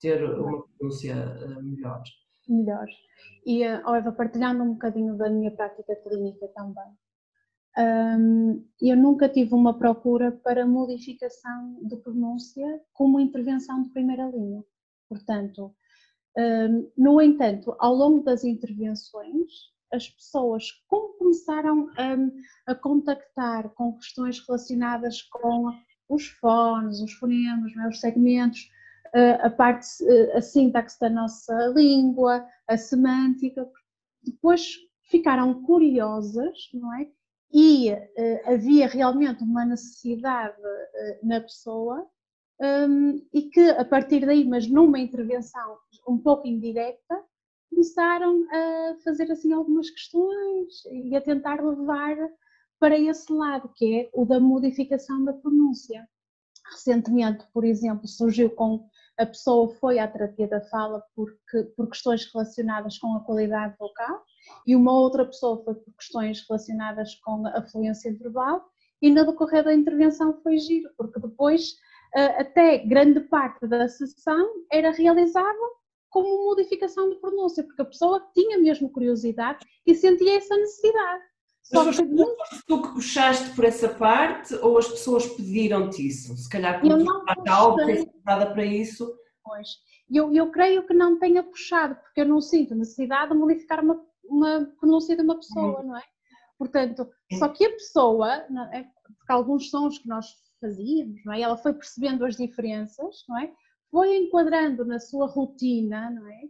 ter 0.00 0.22
uma 0.38 0.62
pronúncia 0.78 1.14
melhor. 1.62 2.02
Melhor. 2.48 2.86
E, 3.46 3.62
Eva, 3.62 4.12
partilhando 4.12 4.62
um 4.62 4.72
bocadinho 4.72 5.16
da 5.16 5.30
minha 5.30 5.50
prática 5.50 5.94
clínica 5.96 6.48
também, 6.48 6.92
um, 7.76 8.64
eu 8.80 8.96
nunca 8.96 9.28
tive 9.28 9.52
uma 9.54 9.76
procura 9.76 10.30
para 10.30 10.66
modificação 10.66 11.78
de 11.82 11.96
pronúncia 11.96 12.80
como 12.92 13.18
intervenção 13.18 13.82
de 13.82 13.90
primeira 13.90 14.26
linha. 14.26 14.62
Portanto, 15.08 15.74
um, 16.38 16.90
no 16.96 17.20
entanto, 17.20 17.74
ao 17.78 17.94
longo 17.94 18.22
das 18.22 18.44
intervenções, 18.44 19.73
as 19.92 20.08
pessoas, 20.08 20.70
como 20.88 21.14
começaram 21.18 21.88
um, 21.98 22.32
a 22.66 22.74
contactar 22.74 23.68
com 23.70 23.96
questões 23.96 24.44
relacionadas 24.46 25.22
com 25.22 25.70
os 26.08 26.26
fones, 26.26 27.00
os 27.00 27.12
fonemas, 27.12 27.72
é? 27.76 27.88
os 27.88 28.00
segmentos, 28.00 28.68
a 29.42 29.48
parte, 29.48 29.86
a 30.34 30.42
sintaxe 30.42 30.98
da 30.98 31.08
nossa 31.08 31.54
língua, 31.68 32.44
a 32.66 32.76
semântica, 32.76 33.64
depois 34.24 34.74
ficaram 35.02 35.62
curiosas, 35.62 36.68
não 36.74 36.92
é? 36.94 37.08
e 37.52 37.92
uh, 37.92 38.52
havia 38.52 38.88
realmente 38.88 39.44
uma 39.44 39.64
necessidade 39.64 40.56
na 41.22 41.40
pessoa 41.40 42.10
um, 42.60 43.20
e 43.32 43.42
que 43.42 43.70
a 43.70 43.84
partir 43.84 44.24
daí, 44.24 44.44
mas 44.44 44.68
numa 44.68 44.98
intervenção 44.98 45.78
um 46.08 46.18
pouco 46.18 46.46
indireta, 46.46 47.22
começaram 47.74 48.46
a 48.50 48.96
fazer 49.04 49.30
assim 49.30 49.52
algumas 49.52 49.90
questões 49.90 50.84
e 50.90 51.16
a 51.16 51.20
tentar 51.20 51.62
levar 51.62 52.16
para 52.78 52.98
esse 52.98 53.32
lado, 53.32 53.70
que 53.74 54.00
é 54.00 54.10
o 54.14 54.24
da 54.24 54.38
modificação 54.38 55.24
da 55.24 55.32
pronúncia. 55.32 56.06
Recentemente, 56.70 57.44
por 57.52 57.64
exemplo, 57.64 58.06
surgiu 58.06 58.50
com 58.50 58.88
a 59.18 59.26
pessoa 59.26 59.68
foi 59.76 59.98
à 59.98 60.08
terapia 60.08 60.48
da 60.48 60.60
fala 60.62 61.02
porque, 61.14 61.64
por 61.76 61.88
questões 61.88 62.28
relacionadas 62.32 62.98
com 62.98 63.14
a 63.16 63.20
qualidade 63.20 63.76
vocal 63.78 64.22
e 64.66 64.74
uma 64.74 64.92
outra 64.92 65.24
pessoa 65.24 65.62
foi 65.64 65.74
por 65.74 65.94
questões 65.94 66.44
relacionadas 66.48 67.14
com 67.16 67.46
a 67.46 67.62
fluência 67.62 68.12
verbal 68.16 68.64
e 69.00 69.10
no 69.10 69.24
decorrer 69.24 69.62
da 69.62 69.74
intervenção 69.74 70.40
foi 70.42 70.58
giro, 70.58 70.90
porque 70.96 71.20
depois 71.20 71.74
eh, 72.14 72.40
até 72.40 72.78
grande 72.78 73.20
parte 73.20 73.66
da 73.68 73.86
sessão 73.88 74.48
era 74.72 74.90
realizada 74.90 75.58
como 76.14 76.44
modificação 76.44 77.10
de 77.10 77.16
pronúncia, 77.16 77.64
porque 77.64 77.82
a 77.82 77.84
pessoa 77.84 78.24
tinha 78.32 78.56
mesmo 78.58 78.88
curiosidade 78.88 79.66
e 79.84 79.94
sentia 79.94 80.38
essa 80.38 80.56
necessidade. 80.56 81.24
Só 81.62 81.84
Mas 81.84 81.96
que 81.96 82.04
não... 82.04 82.36
tu 82.68 82.82
que 82.82 82.88
puxaste 82.94 83.50
por 83.56 83.64
essa 83.64 83.88
parte 83.88 84.54
ou 84.56 84.78
as 84.78 84.86
pessoas 84.86 85.26
pediram-te 85.26 86.06
isso? 86.06 86.36
Se 86.36 86.48
calhar 86.48 86.80
porque 86.80 86.94
há 87.48 87.54
algo 87.54 87.76
preparada 87.76 88.52
para 88.52 88.64
isso. 88.64 89.12
Pois, 89.42 89.68
eu, 90.10 90.32
eu 90.32 90.50
creio 90.50 90.86
que 90.86 90.94
não 90.94 91.18
tenha 91.18 91.42
puxado, 91.42 91.96
porque 91.96 92.20
eu 92.20 92.26
não 92.26 92.40
sinto 92.40 92.74
necessidade 92.74 93.32
de 93.32 93.38
modificar 93.38 93.82
uma 93.82 94.00
uma 94.28 94.66
pronúncia 94.78 95.16
de 95.16 95.22
uma 95.22 95.36
pessoa, 95.36 95.80
uhum. 95.80 95.88
não 95.88 95.96
é? 95.96 96.02
Portanto, 96.58 97.08
só 97.38 97.48
que 97.48 97.64
a 97.64 97.70
pessoa, 97.70 98.32
é? 98.72 98.84
porque 99.18 99.32
alguns 99.32 99.70
sons 99.70 99.98
que 99.98 100.08
nós 100.08 100.26
fazíamos, 100.60 101.20
não 101.24 101.32
é? 101.32 101.40
Ela 101.40 101.56
foi 101.56 101.74
percebendo 101.74 102.24
as 102.24 102.36
diferenças, 102.36 103.24
não 103.28 103.38
é? 103.38 103.52
Foi 103.94 104.16
enquadrando 104.16 104.84
na 104.84 104.98
sua 104.98 105.28
rotina, 105.28 106.10
não 106.10 106.26
é? 106.26 106.40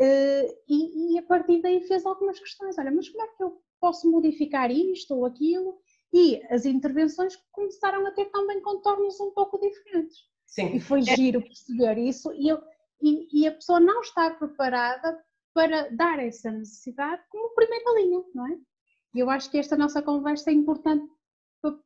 Eh, 0.00 0.58
e, 0.66 1.12
e, 1.12 1.18
a 1.18 1.22
partir 1.22 1.60
daí 1.60 1.82
fez 1.82 2.06
algumas 2.06 2.40
questões. 2.40 2.78
Olha, 2.78 2.90
mas 2.90 3.10
como 3.10 3.24
é 3.24 3.28
que 3.28 3.42
eu 3.42 3.60
posso 3.78 4.10
modificar 4.10 4.70
isto 4.70 5.14
ou 5.14 5.26
aquilo? 5.26 5.78
E 6.14 6.42
as 6.48 6.64
intervenções 6.64 7.36
começaram 7.52 8.06
a 8.06 8.10
ter 8.12 8.24
também 8.30 8.62
contornos 8.62 9.20
um 9.20 9.32
pouco 9.32 9.60
diferentes. 9.60 10.16
Sim. 10.46 10.76
E 10.76 10.80
foi 10.80 11.00
é. 11.00 11.14
giro 11.14 11.42
perceber 11.42 11.98
isso 11.98 12.32
e, 12.32 12.48
eu, 12.48 12.58
e, 13.02 13.42
e 13.42 13.46
a 13.46 13.52
pessoa 13.52 13.78
não 13.78 14.00
está 14.00 14.30
preparada 14.30 15.22
para 15.52 15.90
dar 15.90 16.18
essa 16.18 16.50
necessidade 16.50 17.22
como 17.28 17.54
primeira 17.54 18.00
linha, 18.00 18.24
não 18.34 18.46
é? 18.46 18.58
E 19.14 19.18
eu 19.18 19.28
acho 19.28 19.50
que 19.50 19.58
esta 19.58 19.76
nossa 19.76 20.00
conversa 20.00 20.48
é 20.48 20.54
importante 20.54 21.06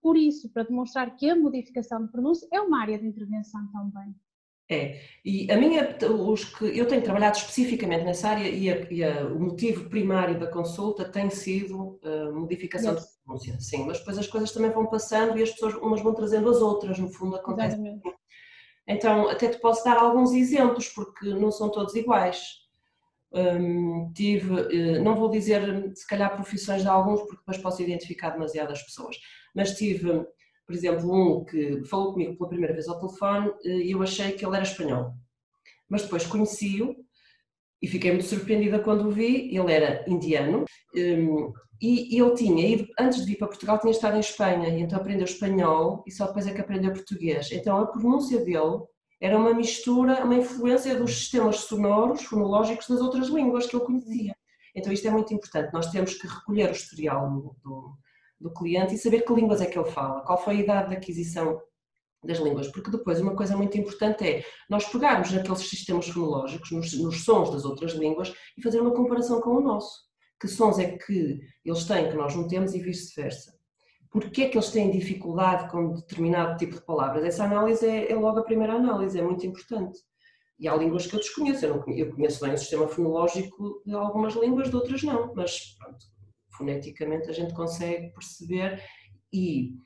por 0.01 0.17
isso, 0.17 0.49
para 0.53 0.63
demonstrar 0.63 1.17
que 1.17 1.29
a 1.29 1.35
modificação 1.35 2.05
de 2.07 2.13
pronúncia 2.13 2.47
é 2.53 2.61
uma 2.61 2.81
área 2.81 3.01
de 3.01 3.07
intervenção 3.07 3.67
também. 3.73 4.15
É, 4.71 5.01
e 5.25 5.51
a 5.51 5.57
minha, 5.57 5.99
os 6.09 6.45
que 6.45 6.65
eu 6.65 6.87
tenho 6.87 7.03
trabalhado 7.03 7.37
especificamente 7.37 8.05
nessa 8.05 8.29
área 8.29 8.49
e, 8.49 8.71
a, 8.71 8.91
e 8.91 9.05
a, 9.05 9.27
o 9.27 9.39
motivo 9.39 9.91
primário 9.91 10.39
da 10.39 10.47
consulta 10.47 11.05
tem 11.05 11.29
sido 11.29 11.99
a 12.03 12.09
eh, 12.09 12.31
modificação 12.31 12.95
yes. 12.95 13.03
de 13.03 13.09
pronúncia, 13.25 13.61
sim, 13.61 13.85
mas 13.85 13.99
depois 13.99 14.17
as 14.19 14.27
coisas 14.27 14.51
também 14.51 14.71
vão 14.71 14.87
passando 14.87 15.37
e 15.39 15.43
as 15.43 15.51
pessoas, 15.51 15.75
umas 15.75 16.01
vão 16.01 16.15
trazendo 16.15 16.49
as 16.49 16.63
outras, 16.63 16.99
no 16.99 17.09
fundo 17.09 17.37
acontece. 17.37 17.75
Exatamente. 17.75 18.03
Então, 18.87 19.29
até 19.29 19.49
te 19.49 19.59
posso 19.59 19.85
dar 19.85 19.97
alguns 19.97 20.33
exemplos, 20.33 20.89
porque 20.89 21.29
não 21.35 21.51
são 21.51 21.71
todos 21.71 21.95
iguais. 21.95 22.63
Um, 23.33 24.13
tive, 24.15 24.61
eh, 24.71 24.99
não 24.99 25.17
vou 25.17 25.31
dizer 25.31 25.93
se 25.95 26.07
calhar 26.07 26.35
profissões 26.35 26.83
de 26.83 26.89
alguns, 26.89 27.21
porque 27.21 27.37
depois 27.37 27.59
posso 27.59 27.83
identificar 27.83 28.31
demasiadas 28.31 28.83
pessoas, 28.83 29.17
mas 29.55 29.75
tive, 29.75 30.25
por 30.73 30.79
exemplo, 30.79 31.13
um 31.15 31.45
que 31.45 31.85
falou 31.85 32.13
comigo 32.13 32.35
pela 32.35 32.49
primeira 32.49 32.73
vez 32.73 32.89
ao 32.89 32.99
telefone 32.99 33.53
eh, 33.63 33.69
e 33.69 33.91
eu 33.91 34.03
achei 34.03 34.33
que 34.33 34.45
ele 34.45 34.57
era 34.57 34.65
espanhol, 34.65 35.13
mas 35.89 36.03
depois 36.03 36.27
conheci-o 36.27 36.97
e 37.83 37.87
fiquei 37.87 38.11
muito 38.11 38.27
surpreendida 38.27 38.79
quando 38.79 39.07
o 39.07 39.11
vi. 39.11 39.55
Ele 39.55 39.71
era 39.71 40.03
indiano 40.09 40.65
um, 40.97 41.53
e 41.81 42.19
ele 42.19 42.35
tinha 42.37 42.67
ido, 42.67 42.87
antes 42.99 43.21
de 43.21 43.27
vir 43.27 43.37
para 43.37 43.49
Portugal, 43.49 43.79
tinha 43.79 43.91
estado 43.91 44.17
em 44.17 44.21
Espanha 44.21 44.69
e 44.69 44.81
então 44.81 44.99
aprendeu 44.99 45.25
espanhol 45.25 46.03
e 46.07 46.11
só 46.11 46.27
depois 46.27 46.47
é 46.47 46.55
que 46.55 46.61
aprendeu 46.61 46.93
português. 46.93 47.53
Então 47.53 47.77
a 47.77 47.87
pronúncia 47.87 48.39
dele 48.39 48.81
era 49.21 49.37
uma 49.37 49.53
mistura, 49.53 50.25
uma 50.25 50.37
influência 50.37 50.95
dos 50.95 51.15
sistemas 51.15 51.57
sonoros, 51.57 52.25
fonológicos 52.25 52.89
das 52.89 53.01
outras 53.01 53.29
línguas 53.29 53.67
que 53.67 53.77
ele 53.77 53.85
conhecia. 53.85 54.35
Então 54.75 54.91
isto 54.91 55.07
é 55.07 55.11
muito 55.11 55.35
importante, 55.35 55.73
nós 55.75 55.91
temos 55.91 56.15
que 56.15 56.27
recolher 56.27 56.71
o 56.71 56.73
historial 56.73 57.31
do 57.63 57.95
cliente 58.51 58.95
e 58.95 58.99
saber 58.99 59.23
que 59.23 59.33
línguas 59.33 59.61
é 59.61 59.67
que 59.67 59.79
ele 59.79 59.91
fala, 59.91 60.23
qual 60.23 60.43
foi 60.43 60.57
a 60.57 60.61
idade 60.61 60.89
de 60.91 60.97
aquisição 60.97 61.61
das 62.25 62.39
línguas, 62.39 62.69
porque 62.69 62.91
depois 62.91 63.21
uma 63.21 63.35
coisa 63.35 63.57
muito 63.57 63.77
importante 63.77 64.25
é 64.25 64.45
nós 64.71 64.87
pegarmos 64.87 65.33
naqueles 65.33 65.61
sistemas 65.61 66.09
fonológicos, 66.09 66.71
nos, 66.71 66.93
nos, 66.95 67.25
sons 67.25 67.51
das 67.51 67.65
outras 67.65 67.93
línguas 67.93 68.33
e 68.57 68.63
fazer 68.63 68.81
uma 68.81 68.95
comparação 68.95 69.41
com 69.41 69.51
o 69.51 69.61
nosso. 69.61 70.03
Que 70.41 70.47
sons 70.47 70.79
é 70.79 70.97
que 70.97 71.41
eles 71.65 71.85
têm 71.85 72.09
que 72.09 72.17
nós 72.17 72.35
não 72.35 72.47
temos 72.47 72.75
e 72.75 72.81
vice-versa 72.81 73.53
porque 74.13 74.43
é 74.43 74.49
que 74.49 74.59
eles 74.59 74.71
têm 74.71 74.91
dificuldade 74.91 75.71
com 75.71 75.95
determinado 75.95 76.59
tipo 76.59 76.75
de 76.75 76.85
palavras. 76.85 77.25
Essa 77.25 77.45
análise 77.45 77.87
é, 77.87 78.13
é, 78.13 78.15
logo 78.15 78.39
a 78.39 78.45
primeira 78.45 78.75
análise, 78.75 79.19
é 79.19 79.23
muito 79.23 79.47
importante. 79.47 79.99
E 80.61 80.69
há 80.69 80.77
línguas 80.77 81.07
que 81.07 81.17
eu 81.17 81.19
desconheço, 81.19 81.65
eu, 81.65 81.77
não, 81.77 81.89
eu 81.89 82.15
conheço 82.15 82.45
bem 82.45 82.53
o 82.53 82.59
sistema 82.59 82.87
fonológico 82.87 83.83
de 83.87 83.95
algumas 83.95 84.35
línguas, 84.35 84.69
de 84.69 84.77
outras 84.77 85.03
não, 85.03 85.33
mas 85.35 85.77
pronto, 85.79 86.05
foneticamente 86.63 87.29
a 87.29 87.33
gente 87.33 87.53
consegue 87.53 88.13
perceber 88.13 88.81
e 89.33 89.77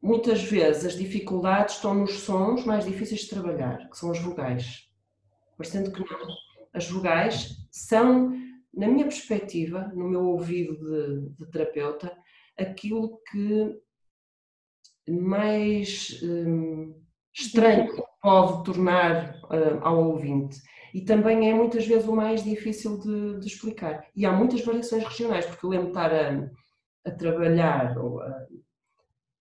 muitas 0.00 0.42
vezes 0.42 0.86
as 0.86 0.96
dificuldades 0.96 1.76
estão 1.76 1.94
nos 1.94 2.20
sons 2.20 2.64
mais 2.64 2.86
difíceis 2.86 3.20
de 3.20 3.28
trabalhar, 3.28 3.88
que 3.90 3.98
são 3.98 4.10
as 4.10 4.18
vogais. 4.18 4.88
Parecendo 5.56 5.92
que 5.92 6.00
não. 6.00 6.28
As 6.72 6.88
vogais 6.88 7.68
são, 7.70 8.30
na 8.72 8.88
minha 8.88 9.04
perspectiva, 9.04 9.90
no 9.94 10.08
meu 10.08 10.24
ouvido 10.24 10.76
de, 10.78 11.44
de 11.44 11.50
terapeuta, 11.50 12.16
aquilo 12.56 13.20
que 13.30 13.76
mais 15.08 16.20
hum, 16.22 16.94
estranho 17.34 17.88
pode 18.22 18.64
tornar 18.64 19.34
uh, 19.44 19.82
ao 19.82 20.10
ouvinte. 20.10 20.60
E 20.94 21.02
também 21.02 21.50
é 21.50 21.54
muitas 21.54 21.86
vezes 21.86 22.08
o 22.08 22.14
mais 22.14 22.42
difícil 22.42 22.98
de, 22.98 23.40
de 23.40 23.46
explicar. 23.46 24.06
E 24.14 24.24
há 24.24 24.32
muitas 24.32 24.62
variações 24.62 25.04
regionais, 25.04 25.46
porque 25.46 25.64
eu 25.64 25.70
lembro 25.70 25.86
de 25.86 25.92
estar 25.92 26.12
a, 26.12 26.50
a 27.06 27.10
trabalhar 27.10 27.98
ou 27.98 28.20
a, 28.20 28.46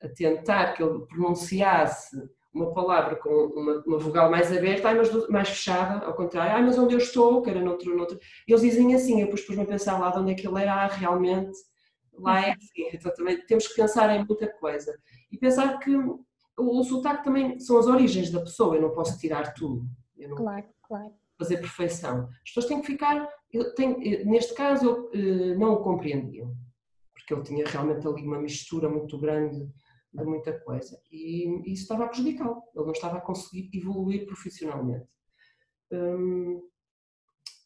a, 0.04 0.10
tentar 0.10 0.74
que 0.74 0.84
ele 0.84 1.06
pronunciasse 1.08 2.18
uma 2.54 2.74
palavra 2.74 3.16
com 3.16 3.30
uma, 3.30 3.84
uma 3.86 3.98
vogal 4.00 4.32
mais 4.32 4.56
aberta, 4.56 4.90
ai, 4.90 4.96
mas 4.96 5.30
mais 5.30 5.50
fechada, 5.50 6.06
ao 6.06 6.16
contrário, 6.16 6.56
ai, 6.56 6.64
mas 6.64 6.78
onde 6.78 6.96
eu 6.96 6.98
estou, 6.98 7.42
que 7.42 7.50
era 7.50 7.62
noutro, 7.62 7.96
noutro. 7.96 8.20
Eles 8.48 8.62
dizem 8.62 8.96
assim, 8.96 9.20
eu 9.20 9.26
depois 9.26 9.46
pus-me 9.46 9.64
a 9.64 9.68
pensar 9.68 10.00
lá 10.00 10.10
de 10.10 10.20
onde 10.20 10.32
é 10.32 10.36
que 10.36 10.48
ele 10.48 10.62
era, 10.62 10.74
ah, 10.74 10.88
realmente 10.88 11.58
lá 12.20 12.42
é 12.42 12.52
assim, 12.52 12.90
então 12.94 13.14
também 13.14 13.40
temos 13.46 13.68
que 13.68 13.76
pensar 13.76 14.14
em 14.16 14.26
muita 14.26 14.48
coisa. 14.48 14.98
E 15.32 15.38
pensar 15.38 15.78
que 15.80 15.96
o, 15.96 16.26
o 16.58 16.84
sotaque 16.84 17.24
também 17.24 17.60
são 17.60 17.78
as 17.78 17.86
origens 17.86 18.32
da 18.32 18.40
pessoa, 18.40 18.76
eu 18.76 18.82
não 18.82 18.92
posso 18.92 19.18
tirar 19.20 19.54
tudo. 19.54 19.86
Não 20.18 20.36
claro, 20.36 20.66
claro. 20.82 21.14
Fazer 21.38 21.58
perfeição. 21.58 22.28
As 22.28 22.50
pessoas 22.50 22.66
têm 22.66 22.82
que 22.82 22.88
ficar, 22.88 23.30
eu 23.52 23.74
tenho, 23.76 23.98
neste 24.26 24.54
caso 24.54 24.86
eu 24.86 25.12
eh, 25.14 25.56
não 25.56 25.74
o 25.74 25.84
compreendiam, 25.84 26.56
porque 27.14 27.34
ele 27.34 27.44
tinha 27.44 27.66
realmente 27.66 28.08
ali 28.08 28.24
uma 28.24 28.40
mistura 28.40 28.90
muito 28.90 29.18
grande 29.20 29.70
de 30.12 30.24
muita 30.24 30.60
coisa 30.62 31.00
e, 31.12 31.72
isso 31.72 31.84
estava 31.84 32.06
a 32.06 32.08
prejudicá-lo, 32.08 32.64
ele 32.76 32.86
não 32.86 32.92
estava 32.92 33.18
a 33.18 33.22
conseguir 33.22 33.70
evoluir 33.74 34.26
profissionalmente. 34.26 35.08
Hum, 35.92 36.62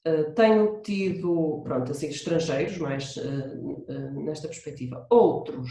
Uh, 0.04 0.34
tenho 0.34 0.82
tido, 0.82 1.62
pronto, 1.64 1.92
assim, 1.92 2.08
estrangeiros, 2.08 2.80
mas 2.80 3.18
uh, 3.18 4.24
nesta 4.24 4.48
perspectiva. 4.48 5.06
Outros, 5.12 5.70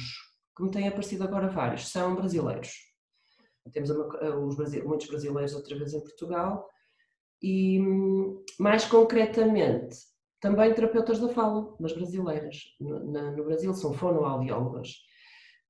que 0.57 0.63
me 0.63 0.71
têm 0.71 0.87
aparecido 0.87 1.25
agora 1.25 1.49
vários, 1.49 1.89
são 1.89 2.15
brasileiros. 2.15 2.71
Temos 3.73 3.91
uma, 3.91 4.07
os, 4.39 4.57
muitos 4.85 5.09
brasileiros 5.09 5.53
outra 5.53 5.77
vez 5.77 5.95
em 5.95 6.01
Portugal 6.01 6.65
E, 7.43 7.79
mais 8.59 8.85
concretamente, 8.85 9.97
também 10.41 10.75
terapeutas 10.75 11.19
da 11.19 11.29
fala, 11.29 11.75
mas 11.79 11.93
brasileiras. 11.93 12.57
No, 12.81 13.01
no 13.37 13.45
Brasil 13.45 13.73
são 13.75 13.93
fonoaudiólogas 13.93 14.97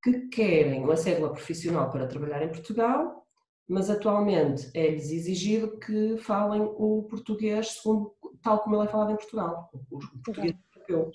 que 0.03 0.29
querem 0.29 0.83
uma 0.83 0.97
cédula 0.97 1.33
profissional 1.33 1.91
para 1.91 2.07
trabalhar 2.07 2.43
em 2.43 2.49
Portugal, 2.49 3.27
mas 3.69 3.91
atualmente 3.91 4.71
é-lhes 4.75 5.11
exigido 5.11 5.79
que 5.79 6.17
falem 6.19 6.63
o 6.63 7.07
português 7.09 7.73
segundo, 7.73 8.15
tal 8.43 8.61
como 8.61 8.77
ele 8.77 8.89
é 8.89 8.91
falado 8.91 9.13
em 9.13 9.17
Portugal, 9.17 9.71
o 9.91 9.99
português 9.99 10.57
europeu. 10.75 11.13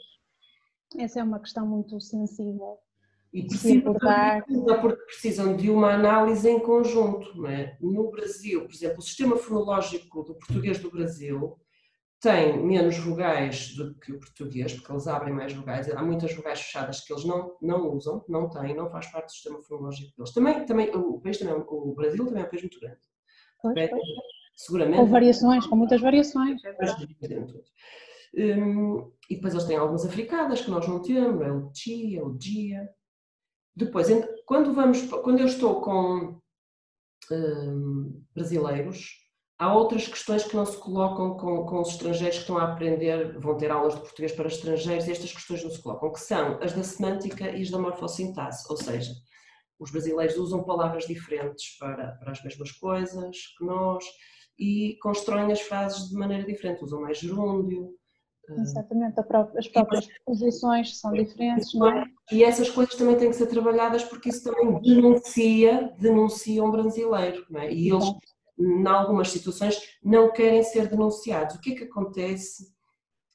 Essa 0.97 1.19
é 1.19 1.23
uma 1.23 1.39
questão 1.39 1.67
muito 1.67 1.99
sensível 1.99 2.77
e 3.35 3.45
precisam, 3.45 3.93
porque 4.81 5.05
precisam 5.07 5.57
de 5.57 5.69
uma 5.69 5.93
análise 5.93 6.49
em 6.49 6.57
conjunto. 6.57 7.45
É? 7.45 7.77
No 7.81 8.09
Brasil, 8.09 8.61
por 8.61 8.73
exemplo, 8.73 8.99
o 8.99 9.01
sistema 9.01 9.35
fonológico 9.35 10.23
do 10.23 10.35
português 10.35 10.79
do 10.79 10.89
Brasil 10.89 11.59
tem 12.21 12.57
menos 12.65 12.97
vogais 12.97 13.75
do 13.75 13.93
que 13.95 14.13
o 14.13 14.19
português, 14.19 14.73
porque 14.73 14.89
eles 14.89 15.05
abrem 15.05 15.33
mais 15.33 15.51
vogais. 15.51 15.89
Há 15.89 16.01
muitas 16.01 16.33
vogais 16.33 16.61
fechadas 16.61 17.01
que 17.01 17.11
eles 17.11 17.25
não, 17.25 17.57
não 17.61 17.91
usam, 17.93 18.23
não 18.29 18.49
têm, 18.49 18.73
não 18.73 18.89
faz 18.89 19.11
parte 19.11 19.25
do 19.25 19.31
sistema 19.31 19.61
fonológico 19.61 20.15
deles. 20.15 20.33
Também, 20.33 20.65
também, 20.65 20.89
o, 20.95 21.19
país 21.19 21.37
também, 21.37 21.53
o 21.55 21.93
Brasil 21.93 22.25
também 22.25 22.41
é 22.41 22.45
um 22.45 22.49
país 22.49 22.61
muito 22.61 22.79
grande. 22.79 23.01
Pois, 23.61 23.89
pois. 23.89 24.03
Seguramente. 24.55 24.97
Com 24.97 25.05
variações, 25.07 25.67
com 25.67 25.75
muitas 25.75 25.99
variações. 25.99 26.61
É 28.37 28.55
hum, 28.55 29.11
e 29.29 29.35
depois 29.35 29.53
eles 29.53 29.65
têm 29.65 29.75
algumas 29.75 30.05
africanas 30.05 30.61
que 30.61 30.71
nós 30.71 30.87
não 30.87 31.01
temos, 31.01 31.41
é 31.41 31.51
o 31.51 31.69
tia, 31.71 32.25
o 32.25 32.37
dia. 32.37 32.89
Depois, 33.75 34.07
quando, 34.45 34.73
vamos, 34.73 35.01
quando 35.01 35.39
eu 35.39 35.47
estou 35.47 35.81
com 35.81 36.39
hum, 37.31 38.23
brasileiros, 38.33 39.25
há 39.57 39.73
outras 39.73 40.07
questões 40.07 40.43
que 40.43 40.55
não 40.55 40.65
se 40.65 40.77
colocam 40.77 41.35
com, 41.37 41.65
com 41.65 41.81
os 41.81 41.89
estrangeiros 41.89 42.37
que 42.37 42.41
estão 42.43 42.57
a 42.57 42.71
aprender, 42.71 43.37
vão 43.39 43.57
ter 43.57 43.71
aulas 43.71 43.95
de 43.95 44.01
português 44.01 44.31
para 44.31 44.47
estrangeiros, 44.47 45.07
e 45.07 45.11
estas 45.11 45.33
questões 45.33 45.63
não 45.63 45.71
se 45.71 45.81
colocam, 45.81 46.11
que 46.11 46.19
são 46.19 46.59
as 46.61 46.73
da 46.73 46.83
semântica 46.83 47.49
e 47.49 47.61
as 47.61 47.69
da 47.69 47.77
morfossintase, 47.77 48.65
ou 48.69 48.77
seja, 48.77 49.13
os 49.79 49.91
brasileiros 49.91 50.37
usam 50.37 50.63
palavras 50.63 51.05
diferentes 51.05 51.77
para, 51.77 52.13
para 52.13 52.31
as 52.31 52.41
mesmas 52.43 52.71
coisas 52.71 53.37
que 53.57 53.65
nós 53.65 54.05
e 54.57 54.97
constroem 55.01 55.51
as 55.51 55.59
frases 55.59 56.09
de 56.09 56.15
maneira 56.15 56.45
diferente, 56.45 56.83
usam 56.83 57.01
mais 57.01 57.17
gerúndio, 57.17 57.93
Exatamente, 58.47 59.19
as 59.57 59.67
próprias 59.67 60.07
posições 60.23 60.99
são 60.99 61.11
diferentes, 61.11 61.73
não 61.73 61.87
é? 61.87 62.05
E 62.31 62.43
essas 62.43 62.69
coisas 62.69 62.95
também 62.95 63.15
têm 63.17 63.29
que 63.29 63.35
ser 63.35 63.47
trabalhadas 63.47 64.03
porque 64.03 64.29
isso 64.29 64.43
também 64.43 64.81
denuncia, 64.81 65.93
denuncia 65.99 66.63
um 66.63 66.71
brasileiro, 66.71 67.45
é? 67.55 67.71
E 67.71 67.89
eles, 67.89 68.05
em 68.57 68.87
algumas 68.87 69.29
situações, 69.29 69.79
não 70.03 70.31
querem 70.31 70.63
ser 70.63 70.87
denunciados. 70.87 71.55
O 71.55 71.61
que 71.61 71.73
é 71.73 71.75
que 71.75 71.83
acontece 71.83 72.73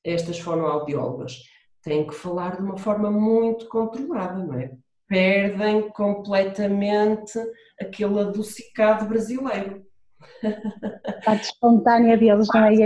a 0.04 0.10
estas 0.10 0.40
fonoaudiólogas? 0.40 1.36
Têm 1.82 2.06
que 2.06 2.14
falar 2.14 2.56
de 2.56 2.62
uma 2.62 2.76
forma 2.76 3.10
muito 3.10 3.68
controlada, 3.68 4.44
não 4.44 4.54
é? 4.54 4.72
Perdem 5.06 5.88
completamente 5.90 7.38
aquele 7.80 8.20
adocicado 8.20 9.06
brasileiro. 9.06 9.84
parte 11.24 11.44
espontânea 11.44 12.16
deles, 12.16 12.48
não 12.52 12.64
é? 12.64 12.74
E 12.74 12.82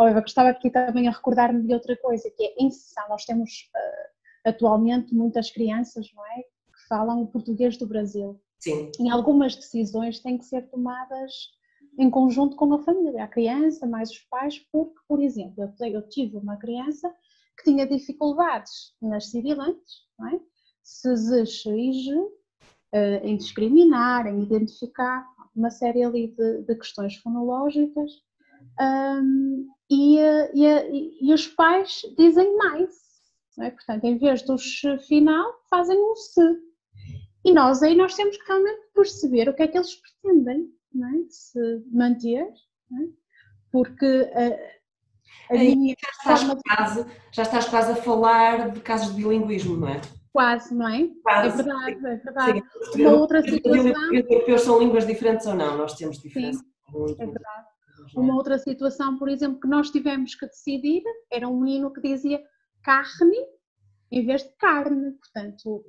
Olha, 0.00 0.18
gostava 0.18 0.48
aqui 0.48 0.70
também 0.70 1.08
a 1.08 1.10
recordar-me 1.10 1.62
de 1.62 1.74
outra 1.74 1.94
coisa, 1.94 2.30
que 2.30 2.42
é 2.42 2.54
em 2.58 2.70
sessão 2.70 3.06
nós 3.10 3.26
temos 3.26 3.70
uh, 3.76 4.48
atualmente 4.48 5.14
muitas 5.14 5.50
crianças, 5.50 6.10
não 6.14 6.24
é? 6.24 6.36
Que 6.38 6.88
falam 6.88 7.20
o 7.20 7.26
português 7.26 7.76
do 7.76 7.86
Brasil. 7.86 8.40
Sim. 8.58 8.90
E 8.98 9.10
algumas 9.10 9.54
decisões 9.54 10.18
têm 10.20 10.38
que 10.38 10.46
ser 10.46 10.70
tomadas 10.70 11.50
em 11.98 12.08
conjunto 12.08 12.56
com 12.56 12.72
a 12.72 12.82
família, 12.82 13.24
a 13.24 13.28
criança, 13.28 13.86
mais 13.86 14.10
os 14.10 14.20
pais, 14.20 14.58
porque, 14.72 14.98
por 15.06 15.20
exemplo, 15.20 15.70
eu, 15.78 15.86
eu 15.86 16.08
tive 16.08 16.38
uma 16.38 16.56
criança 16.56 17.14
que 17.58 17.64
tinha 17.64 17.86
dificuldades 17.86 18.94
nas 19.02 19.26
sibilantes, 19.26 20.06
não 20.18 20.28
é? 20.28 20.40
Se, 20.82 21.14
z, 21.14 21.44
x 21.44 21.66
e 21.66 21.92
g, 21.92 22.14
uh, 22.14 23.22
em 23.22 23.36
discriminar, 23.36 24.26
em 24.26 24.40
identificar, 24.40 25.28
uma 25.54 25.70
série 25.70 26.02
ali 26.02 26.28
de, 26.28 26.62
de 26.62 26.74
questões 26.74 27.16
fonológicas. 27.16 28.12
Um, 28.80 29.68
e, 29.90 30.18
e, 30.54 31.28
e, 31.28 31.34
os 31.34 31.48
pais 31.48 32.02
dizem 32.16 32.56
mais, 32.56 32.94
é? 33.58 33.70
portanto, 33.70 34.04
em 34.04 34.16
vez 34.18 34.42
do 34.42 34.56
final, 35.06 35.52
fazem 35.68 35.98
um 35.98 36.14
se. 36.14 36.40
E 37.44 37.52
nós 37.52 37.82
aí 37.82 37.96
nós 37.96 38.14
temos 38.14 38.36
que 38.36 38.46
realmente 38.46 38.80
perceber 38.94 39.48
o 39.48 39.54
que 39.54 39.62
é 39.62 39.68
que 39.68 39.76
eles 39.76 39.96
pretendem 39.96 40.68
é? 40.94 41.28
se 41.28 41.84
manter, 41.90 42.44
é? 42.44 43.08
porque 43.72 44.30
a, 44.34 45.54
a 45.54 45.58
minha 45.58 45.96
já 45.98 46.10
estás, 46.10 46.40
de... 46.48 46.62
quase, 46.62 47.06
já 47.32 47.42
estás 47.42 47.68
quase 47.68 47.92
a 47.92 47.96
falar 47.96 48.70
de 48.70 48.80
casos 48.80 49.14
de 49.14 49.22
bilinguismo, 49.22 49.76
não 49.76 49.88
é? 49.88 50.00
Quase, 50.32 50.72
não 50.72 50.88
é? 50.88 51.08
Quase. 51.24 51.60
É 51.60 51.64
verdade, 51.64 52.06
é 52.06 52.16
verdade. 52.16 52.62
Sim. 52.92 53.06
Uma 53.06 53.16
outra 53.18 53.42
situação. 53.42 53.80
Os 53.80 54.30
europeus 54.30 54.60
são 54.60 54.78
línguas 54.78 55.04
diferentes 55.04 55.46
ou 55.46 55.54
não? 55.54 55.76
Nós 55.76 55.94
temos 55.94 56.20
diferença. 56.20 56.60
Sim, 56.60 57.16
é 57.18 57.26
verdade. 57.26 57.66
Uma 58.14 58.34
outra 58.34 58.58
situação, 58.58 59.18
por 59.18 59.28
exemplo, 59.28 59.60
que 59.60 59.68
nós 59.68 59.90
tivemos 59.90 60.34
que 60.34 60.46
decidir 60.46 61.02
era 61.30 61.48
um 61.48 61.60
menino 61.60 61.92
que 61.92 62.00
dizia 62.00 62.42
carne 62.82 63.38
em 64.12 64.26
vez 64.26 64.42
de 64.42 64.50
carne, 64.56 65.12
portanto, 65.12 65.84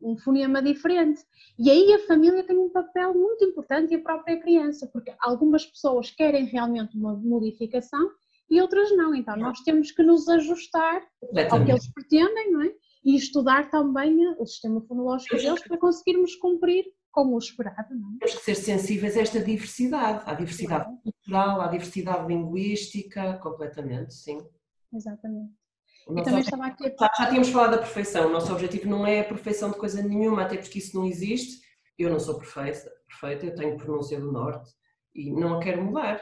um 0.00 0.16
fonema 0.16 0.62
diferente. 0.62 1.20
E 1.58 1.68
aí 1.68 1.92
a 1.94 2.06
família 2.06 2.44
tem 2.44 2.56
um 2.56 2.70
papel 2.70 3.12
muito 3.12 3.44
importante 3.44 3.90
e 3.92 3.96
a 3.96 4.00
própria 4.00 4.40
criança, 4.40 4.88
porque 4.92 5.12
algumas 5.18 5.66
pessoas 5.66 6.08
querem 6.10 6.44
realmente 6.44 6.96
uma 6.96 7.16
modificação 7.16 8.12
e 8.48 8.60
outras 8.60 8.96
não. 8.96 9.12
Então, 9.12 9.36
nós 9.36 9.58
temos 9.62 9.90
que 9.90 10.04
nos 10.04 10.28
ajustar 10.28 11.02
ao 11.50 11.64
que 11.64 11.72
eles 11.72 11.92
pretendem, 11.92 12.52
não 12.52 12.62
é? 12.62 12.72
e 13.04 13.16
estudar 13.16 13.70
também 13.70 14.16
o 14.38 14.46
sistema 14.46 14.80
fonológico 14.80 15.36
deles 15.36 15.62
para 15.62 15.76
conseguirmos 15.76 16.34
cumprir 16.36 16.86
como 17.14 17.36
o 17.36 17.38
esperado. 17.38 17.94
Não 17.94 18.16
é? 18.16 18.18
Temos 18.18 18.34
que 18.34 18.44
ser 18.44 18.56
sensíveis 18.56 19.16
a 19.16 19.20
esta 19.20 19.40
diversidade, 19.40 20.24
à 20.26 20.34
diversidade 20.34 20.90
cultural, 21.00 21.60
à 21.60 21.68
diversidade 21.68 22.26
linguística, 22.26 23.38
completamente, 23.38 24.12
sim. 24.12 24.44
Exatamente. 24.92 25.52
também 26.24 26.40
estava 26.40 26.66
aqui... 26.66 26.92
já, 26.98 27.10
já 27.16 27.26
tínhamos 27.28 27.50
falado 27.50 27.70
da 27.70 27.78
perfeição, 27.78 28.26
o 28.26 28.32
nosso 28.32 28.52
objetivo 28.52 28.88
não 28.88 29.06
é 29.06 29.20
a 29.20 29.24
perfeição 29.24 29.70
de 29.70 29.78
coisa 29.78 30.02
nenhuma, 30.02 30.42
até 30.42 30.56
porque 30.56 30.80
isso 30.80 30.96
não 30.96 31.06
existe. 31.06 31.62
Eu 31.96 32.10
não 32.10 32.18
sou 32.18 32.36
perfeita, 32.36 32.90
perfeita 33.06 33.46
eu 33.46 33.54
tenho 33.54 33.76
pronúncia 33.76 34.18
do 34.18 34.32
norte 34.32 34.72
e 35.14 35.30
não 35.30 35.58
a 35.58 35.60
quero 35.60 35.84
mudar. 35.84 36.20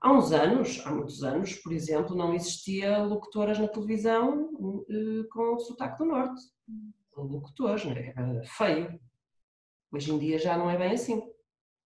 Há 0.00 0.12
uns 0.12 0.32
anos, 0.32 0.82
há 0.84 0.90
muitos 0.90 1.22
anos, 1.22 1.54
por 1.54 1.72
exemplo, 1.72 2.16
não 2.16 2.34
existia 2.34 2.98
locutoras 2.98 3.60
na 3.60 3.68
televisão 3.68 4.50
uh, 4.54 5.28
com 5.30 5.58
sotaque 5.60 5.98
do 5.98 6.04
norte. 6.06 6.42
Locutores, 7.16 7.84
né? 7.84 8.12
era 8.16 8.42
feio. 8.44 9.00
Hoje 9.96 10.12
em 10.12 10.18
dia 10.18 10.38
já 10.38 10.58
não 10.58 10.68
é 10.68 10.76
bem 10.76 10.92
assim. 10.92 11.22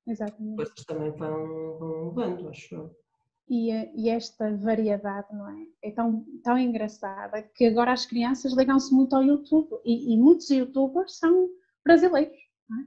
Exatamente. 0.05 0.57
Coisas 0.57 0.85
também 0.85 1.13
vão, 1.13 1.79
vão 1.79 2.05
mudando, 2.07 2.49
acho 2.49 2.75
eu. 2.75 2.97
E, 3.49 3.71
e, 3.95 4.09
esta 4.09 4.57
variedade, 4.57 5.29
não 5.33 5.49
é? 5.49 5.67
É 5.83 5.91
tão, 5.93 6.25
tão 6.43 6.59
engraçada 6.59 7.43
que 7.43 7.67
agora 7.67 7.93
as 7.93 8.07
crianças 8.07 8.53
ligam-se 8.53 8.93
muito 8.93 9.15
ao 9.15 9.23
YouTube 9.23 9.69
e, 9.85 10.13
e, 10.13 10.17
muitos 10.17 10.51
youtubers 10.51 11.19
são 11.19 11.49
brasileiros, 11.85 12.37
não 12.69 12.81
é? 12.81 12.85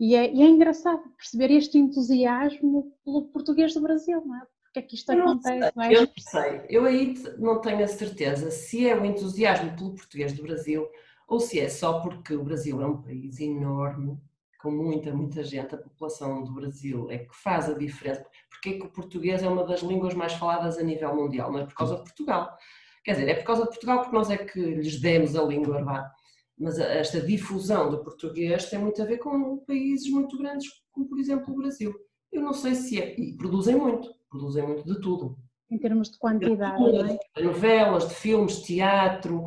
E 0.00 0.14
é, 0.14 0.34
e 0.34 0.42
é 0.42 0.46
engraçado 0.46 1.02
perceber 1.16 1.50
este 1.50 1.78
entusiasmo 1.78 2.94
pelo 3.04 3.28
português 3.28 3.72
do 3.74 3.80
Brasil, 3.80 4.22
não 4.24 4.36
é? 4.36 4.46
Porque 4.64 4.78
é 4.78 4.82
que 4.82 4.94
isto 4.94 5.12
eu 5.12 5.22
acontece? 5.22 5.72
Não, 5.76 5.82
é? 5.82 5.94
eu 5.94 6.00
não 6.02 6.12
sei, 6.18 6.66
eu 6.68 6.84
aí 6.84 7.14
não 7.38 7.60
tenho 7.60 7.84
a 7.84 7.88
certeza 7.88 8.50
se 8.50 8.86
é 8.86 8.98
o 8.98 9.04
entusiasmo 9.04 9.76
pelo 9.76 9.94
português 9.94 10.32
do 10.32 10.42
Brasil 10.42 10.88
ou 11.28 11.38
se 11.40 11.60
é 11.60 11.68
só 11.68 12.00
porque 12.00 12.34
o 12.34 12.44
Brasil 12.44 12.80
é 12.80 12.86
um 12.86 13.00
país 13.00 13.40
enorme, 13.40 14.18
com 14.62 14.70
muita, 14.70 15.12
muita 15.12 15.42
gente, 15.42 15.74
a 15.74 15.78
população 15.78 16.44
do 16.44 16.52
Brasil 16.52 17.10
é 17.10 17.18
que 17.18 17.34
faz 17.34 17.68
a 17.68 17.74
diferença. 17.74 18.24
Porque 18.48 18.70
é 18.70 18.72
que 18.78 18.86
o 18.86 18.92
português 18.92 19.42
é 19.42 19.48
uma 19.48 19.64
das 19.64 19.80
línguas 19.80 20.14
mais 20.14 20.32
faladas 20.34 20.78
a 20.78 20.82
nível 20.82 21.14
mundial? 21.14 21.50
Não 21.50 21.58
é 21.58 21.66
por 21.66 21.74
causa 21.74 21.96
de 21.96 22.02
Portugal. 22.02 22.56
Quer 23.04 23.12
dizer, 23.12 23.28
é 23.28 23.34
por 23.34 23.44
causa 23.44 23.62
de 23.62 23.68
Portugal 23.68 23.98
porque 24.00 24.16
nós 24.16 24.30
é 24.30 24.36
que 24.36 24.60
lhes 24.60 25.00
demos 25.00 25.34
a 25.34 25.42
língua, 25.42 25.82
vá 25.82 26.12
mas 26.58 26.78
esta 26.78 27.20
difusão 27.20 27.90
do 27.90 28.04
português 28.04 28.70
tem 28.70 28.78
muito 28.78 29.02
a 29.02 29.04
ver 29.04 29.18
com 29.18 29.58
países 29.66 30.08
muito 30.10 30.38
grandes, 30.38 30.68
como 30.92 31.08
por 31.08 31.18
exemplo 31.18 31.52
o 31.52 31.56
Brasil. 31.56 31.92
Eu 32.30 32.40
não 32.40 32.52
sei 32.52 32.74
se 32.74 33.00
é, 33.00 33.18
e 33.18 33.36
produzem 33.36 33.74
muito, 33.74 34.08
produzem 34.30 34.62
muito 34.64 34.84
de 34.84 35.00
tudo. 35.00 35.36
Em 35.68 35.78
termos 35.78 36.10
de 36.10 36.18
quantidade, 36.18 36.78
de, 36.78 37.12
é? 37.12 37.18
de 37.36 37.42
novelas, 37.42 38.08
de 38.08 38.14
filmes, 38.14 38.60
teatro, 38.60 39.44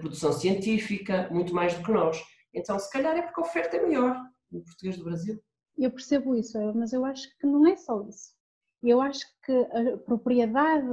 produção 0.00 0.32
científica, 0.32 1.28
muito 1.30 1.52
mais 1.54 1.74
do 1.74 1.82
que 1.82 1.90
nós. 1.90 2.22
Então, 2.54 2.78
se 2.78 2.90
calhar 2.92 3.16
é 3.16 3.22
porque 3.22 3.40
a 3.40 3.44
oferta 3.44 3.76
é 3.76 3.82
maior 3.82 4.16
no 4.52 4.62
português 4.62 4.96
do 4.98 5.04
Brasil. 5.04 5.42
Eu 5.78 5.90
percebo 5.90 6.36
isso, 6.36 6.58
mas 6.74 6.92
eu 6.92 7.04
acho 7.04 7.28
que 7.38 7.46
não 7.46 7.66
é 7.66 7.74
só 7.76 8.06
isso. 8.08 8.32
Eu 8.82 9.00
acho 9.00 9.24
que 9.44 9.52
a 9.52 9.96
propriedade 9.98 10.86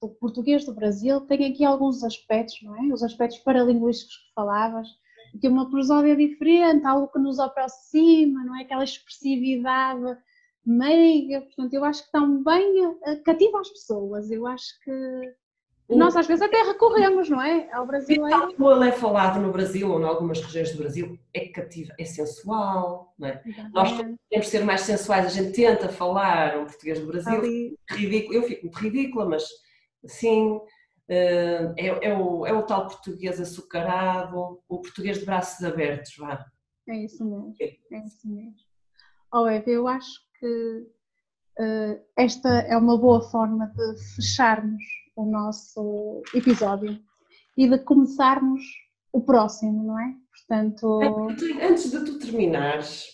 do 0.00 0.08
português 0.20 0.64
do 0.64 0.74
Brasil 0.74 1.20
tem 1.22 1.52
aqui 1.52 1.64
alguns 1.64 2.02
aspectos, 2.02 2.60
não 2.62 2.76
é? 2.76 2.92
Os 2.92 3.02
aspectos 3.02 3.38
paralinguísticos 3.40 4.16
que 4.16 4.34
falavas, 4.34 4.88
tem 5.40 5.50
uma 5.50 5.70
prosódia 5.70 6.16
diferente, 6.16 6.86
algo 6.86 7.08
que 7.08 7.18
nos 7.18 7.38
aproxima, 7.38 8.44
não 8.44 8.56
é? 8.58 8.62
Aquela 8.62 8.84
expressividade 8.84 10.18
meiga, 10.64 11.40
portanto, 11.40 11.74
eu 11.74 11.84
acho 11.84 12.04
que 12.04 12.12
também 12.12 12.96
cativa 13.24 13.60
as 13.60 13.68
pessoas. 13.68 14.30
Eu 14.30 14.46
acho 14.46 14.78
que 14.84 15.34
nós 15.96 16.16
às 16.16 16.26
vezes 16.26 16.42
até 16.42 16.62
recorremos, 16.62 17.28
não 17.28 17.40
é? 17.40 17.70
Ao 17.72 17.86
brasileiro. 17.86 18.54
Como 18.56 18.70
ele 18.72 18.88
é 18.88 18.92
falado 18.92 19.40
no 19.40 19.52
Brasil 19.52 19.90
ou 19.90 20.00
em 20.00 20.04
algumas 20.04 20.40
regiões 20.40 20.72
do 20.72 20.78
Brasil, 20.78 21.18
é 21.32 21.48
cativo, 21.48 21.92
é 21.98 22.04
sensual, 22.04 23.14
não 23.18 23.28
é? 23.28 23.42
Nós 23.72 23.90
temos 24.30 24.48
ser 24.48 24.64
mais 24.64 24.82
sensuais, 24.82 25.26
a 25.26 25.28
gente 25.28 25.52
tenta 25.52 25.88
falar 25.88 26.58
um 26.58 26.66
português 26.66 27.00
do 27.00 27.06
Brasil, 27.06 27.34
Ali... 27.34 27.78
ridículo, 27.90 28.34
eu 28.34 28.42
fico 28.42 28.62
muito 28.62 28.78
ridícula, 28.78 29.26
mas 29.26 29.44
sim, 30.06 30.60
eh, 31.08 31.74
é, 31.76 32.08
é, 32.08 32.18
o, 32.18 32.46
é 32.46 32.52
o 32.52 32.62
tal 32.62 32.86
português 32.86 33.40
açucarado, 33.40 34.60
o 34.68 34.80
português 34.80 35.18
de 35.18 35.24
braços 35.24 35.64
abertos, 35.64 36.16
vá. 36.16 36.44
É 36.88 36.96
isso 36.96 37.24
mesmo, 37.24 37.54
é 37.60 37.98
isso 38.04 38.28
mesmo. 38.28 38.54
Oh, 39.32 39.46
Eva, 39.46 39.70
eu 39.70 39.88
acho 39.88 40.20
que 40.38 40.86
uh, 41.58 42.04
esta 42.16 42.48
é 42.48 42.76
uma 42.76 42.98
boa 42.98 43.20
forma 43.30 43.66
de 43.66 44.14
fecharmos 44.14 44.82
o 45.16 45.24
nosso 45.24 46.22
episódio 46.34 46.98
e 47.56 47.68
de 47.68 47.78
começarmos 47.78 48.62
o 49.12 49.20
próximo, 49.20 49.84
não 49.84 50.00
é? 50.00 50.14
Portanto. 50.30 51.00
Antes 51.60 51.90
de 51.90 52.04
tu 52.04 52.18
terminares, 52.18 53.08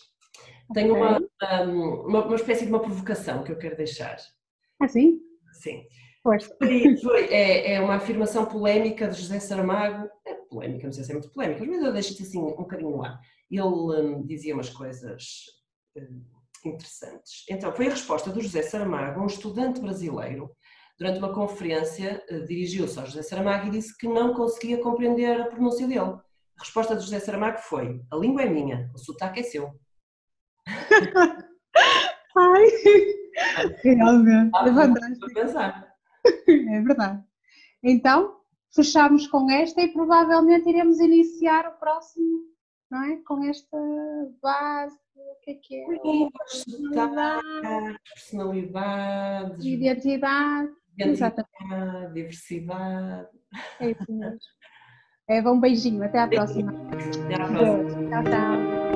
okay. 0.71 0.83
tenho 0.83 0.97
uma, 0.97 1.19
uma, 2.07 2.25
uma, 2.25 2.37
espécie 2.37 2.65
de 2.65 2.71
uma 2.71 2.81
provocação 2.81 3.43
que 3.43 3.53
eu 3.53 3.59
quero 3.59 3.77
deixar. 3.77 4.17
Ah, 4.81 4.89
sim? 4.89 5.21
Sim. 5.53 5.85
Foi, 6.23 6.39
foi, 7.01 7.25
é, 7.27 7.75
é 7.75 7.81
uma 7.81 7.97
afirmação 7.97 8.47
polémica 8.47 9.09
de 9.09 9.21
José 9.21 9.41
Saramago, 9.41 10.09
é 10.27 10.35
polémica, 10.35 10.87
não 10.87 10.93
sei 10.93 11.05
se 11.05 11.11
é 11.11 11.15
muito 11.15 11.31
polémica, 11.31 11.65
mas 11.65 11.83
eu 11.83 11.93
deixo-te 11.93 12.23
assim 12.23 12.39
um 12.39 12.57
bocadinho 12.57 12.97
lá. 12.97 13.19
Ele 13.51 13.63
um, 13.63 14.23
dizia 14.27 14.55
umas 14.55 14.69
coisas 14.69 15.45
um, 15.97 16.23
interessantes. 16.67 17.45
Então, 17.49 17.73
foi 17.73 17.87
a 17.87 17.91
resposta 17.91 18.31
do 18.31 18.41
José 18.41 18.63
Saramago, 18.63 19.21
um 19.23 19.27
estudante 19.27 19.81
brasileiro, 19.81 20.51
durante 20.99 21.19
uma 21.19 21.33
conferência, 21.33 22.25
uh, 22.31 22.45
dirigiu-se 22.45 22.99
ao 22.99 23.07
José 23.07 23.23
Saramago 23.23 23.69
e 23.69 23.71
disse 23.71 23.97
que 23.97 24.09
não 24.09 24.35
conseguia 24.35 24.83
compreender 24.83 25.41
a 25.41 25.47
pronúncia 25.47 25.87
dele. 25.87 26.01
A 26.01 26.61
resposta 26.61 26.95
do 26.95 27.01
José 27.01 27.21
Saramago 27.21 27.59
foi: 27.59 28.01
A 28.11 28.17
língua 28.17 28.43
é 28.43 28.49
minha, 28.49 28.91
o 28.95 28.99
sotaque 28.99 29.41
é 29.41 29.43
seu. 29.45 29.71
Ai, 32.37 32.67
realmente, 33.83 34.51
é 34.57 34.75
fantástico. 34.75 35.35
Pensar. 35.35 35.89
É 36.49 36.81
verdade. 36.83 37.23
Então, 37.83 38.39
fechamos 38.75 39.27
com 39.29 39.51
esta 39.51 39.81
e 39.81 39.93
provavelmente 39.93 40.69
iremos 40.69 40.99
iniciar 40.99 41.67
o 41.69 41.79
próximo, 41.79 42.43
não 42.91 43.03
é? 43.05 43.17
Com 43.27 43.43
esta 43.45 43.79
base, 44.43 44.99
o 45.17 45.41
que 45.43 45.53
é 45.53 45.55
que 45.55 45.77
é? 45.77 45.87
Personalidade, 46.39 47.99
personalidade, 48.15 49.69
identidade, 49.69 50.73
identidade 51.05 52.13
diversidade. 52.15 53.29
É 53.81 53.91
isso 53.91 54.13
mesmo. 54.13 54.39
Eva, 55.29 55.53
um 55.53 55.61
beijinho, 55.61 56.03
até 56.03 56.21
à 56.21 56.29
próxima. 56.29 56.73
Até 57.25 57.35
à 57.35 57.47
próxima. 57.47 58.11
Tchau, 58.11 58.25
tchau. 58.25 58.88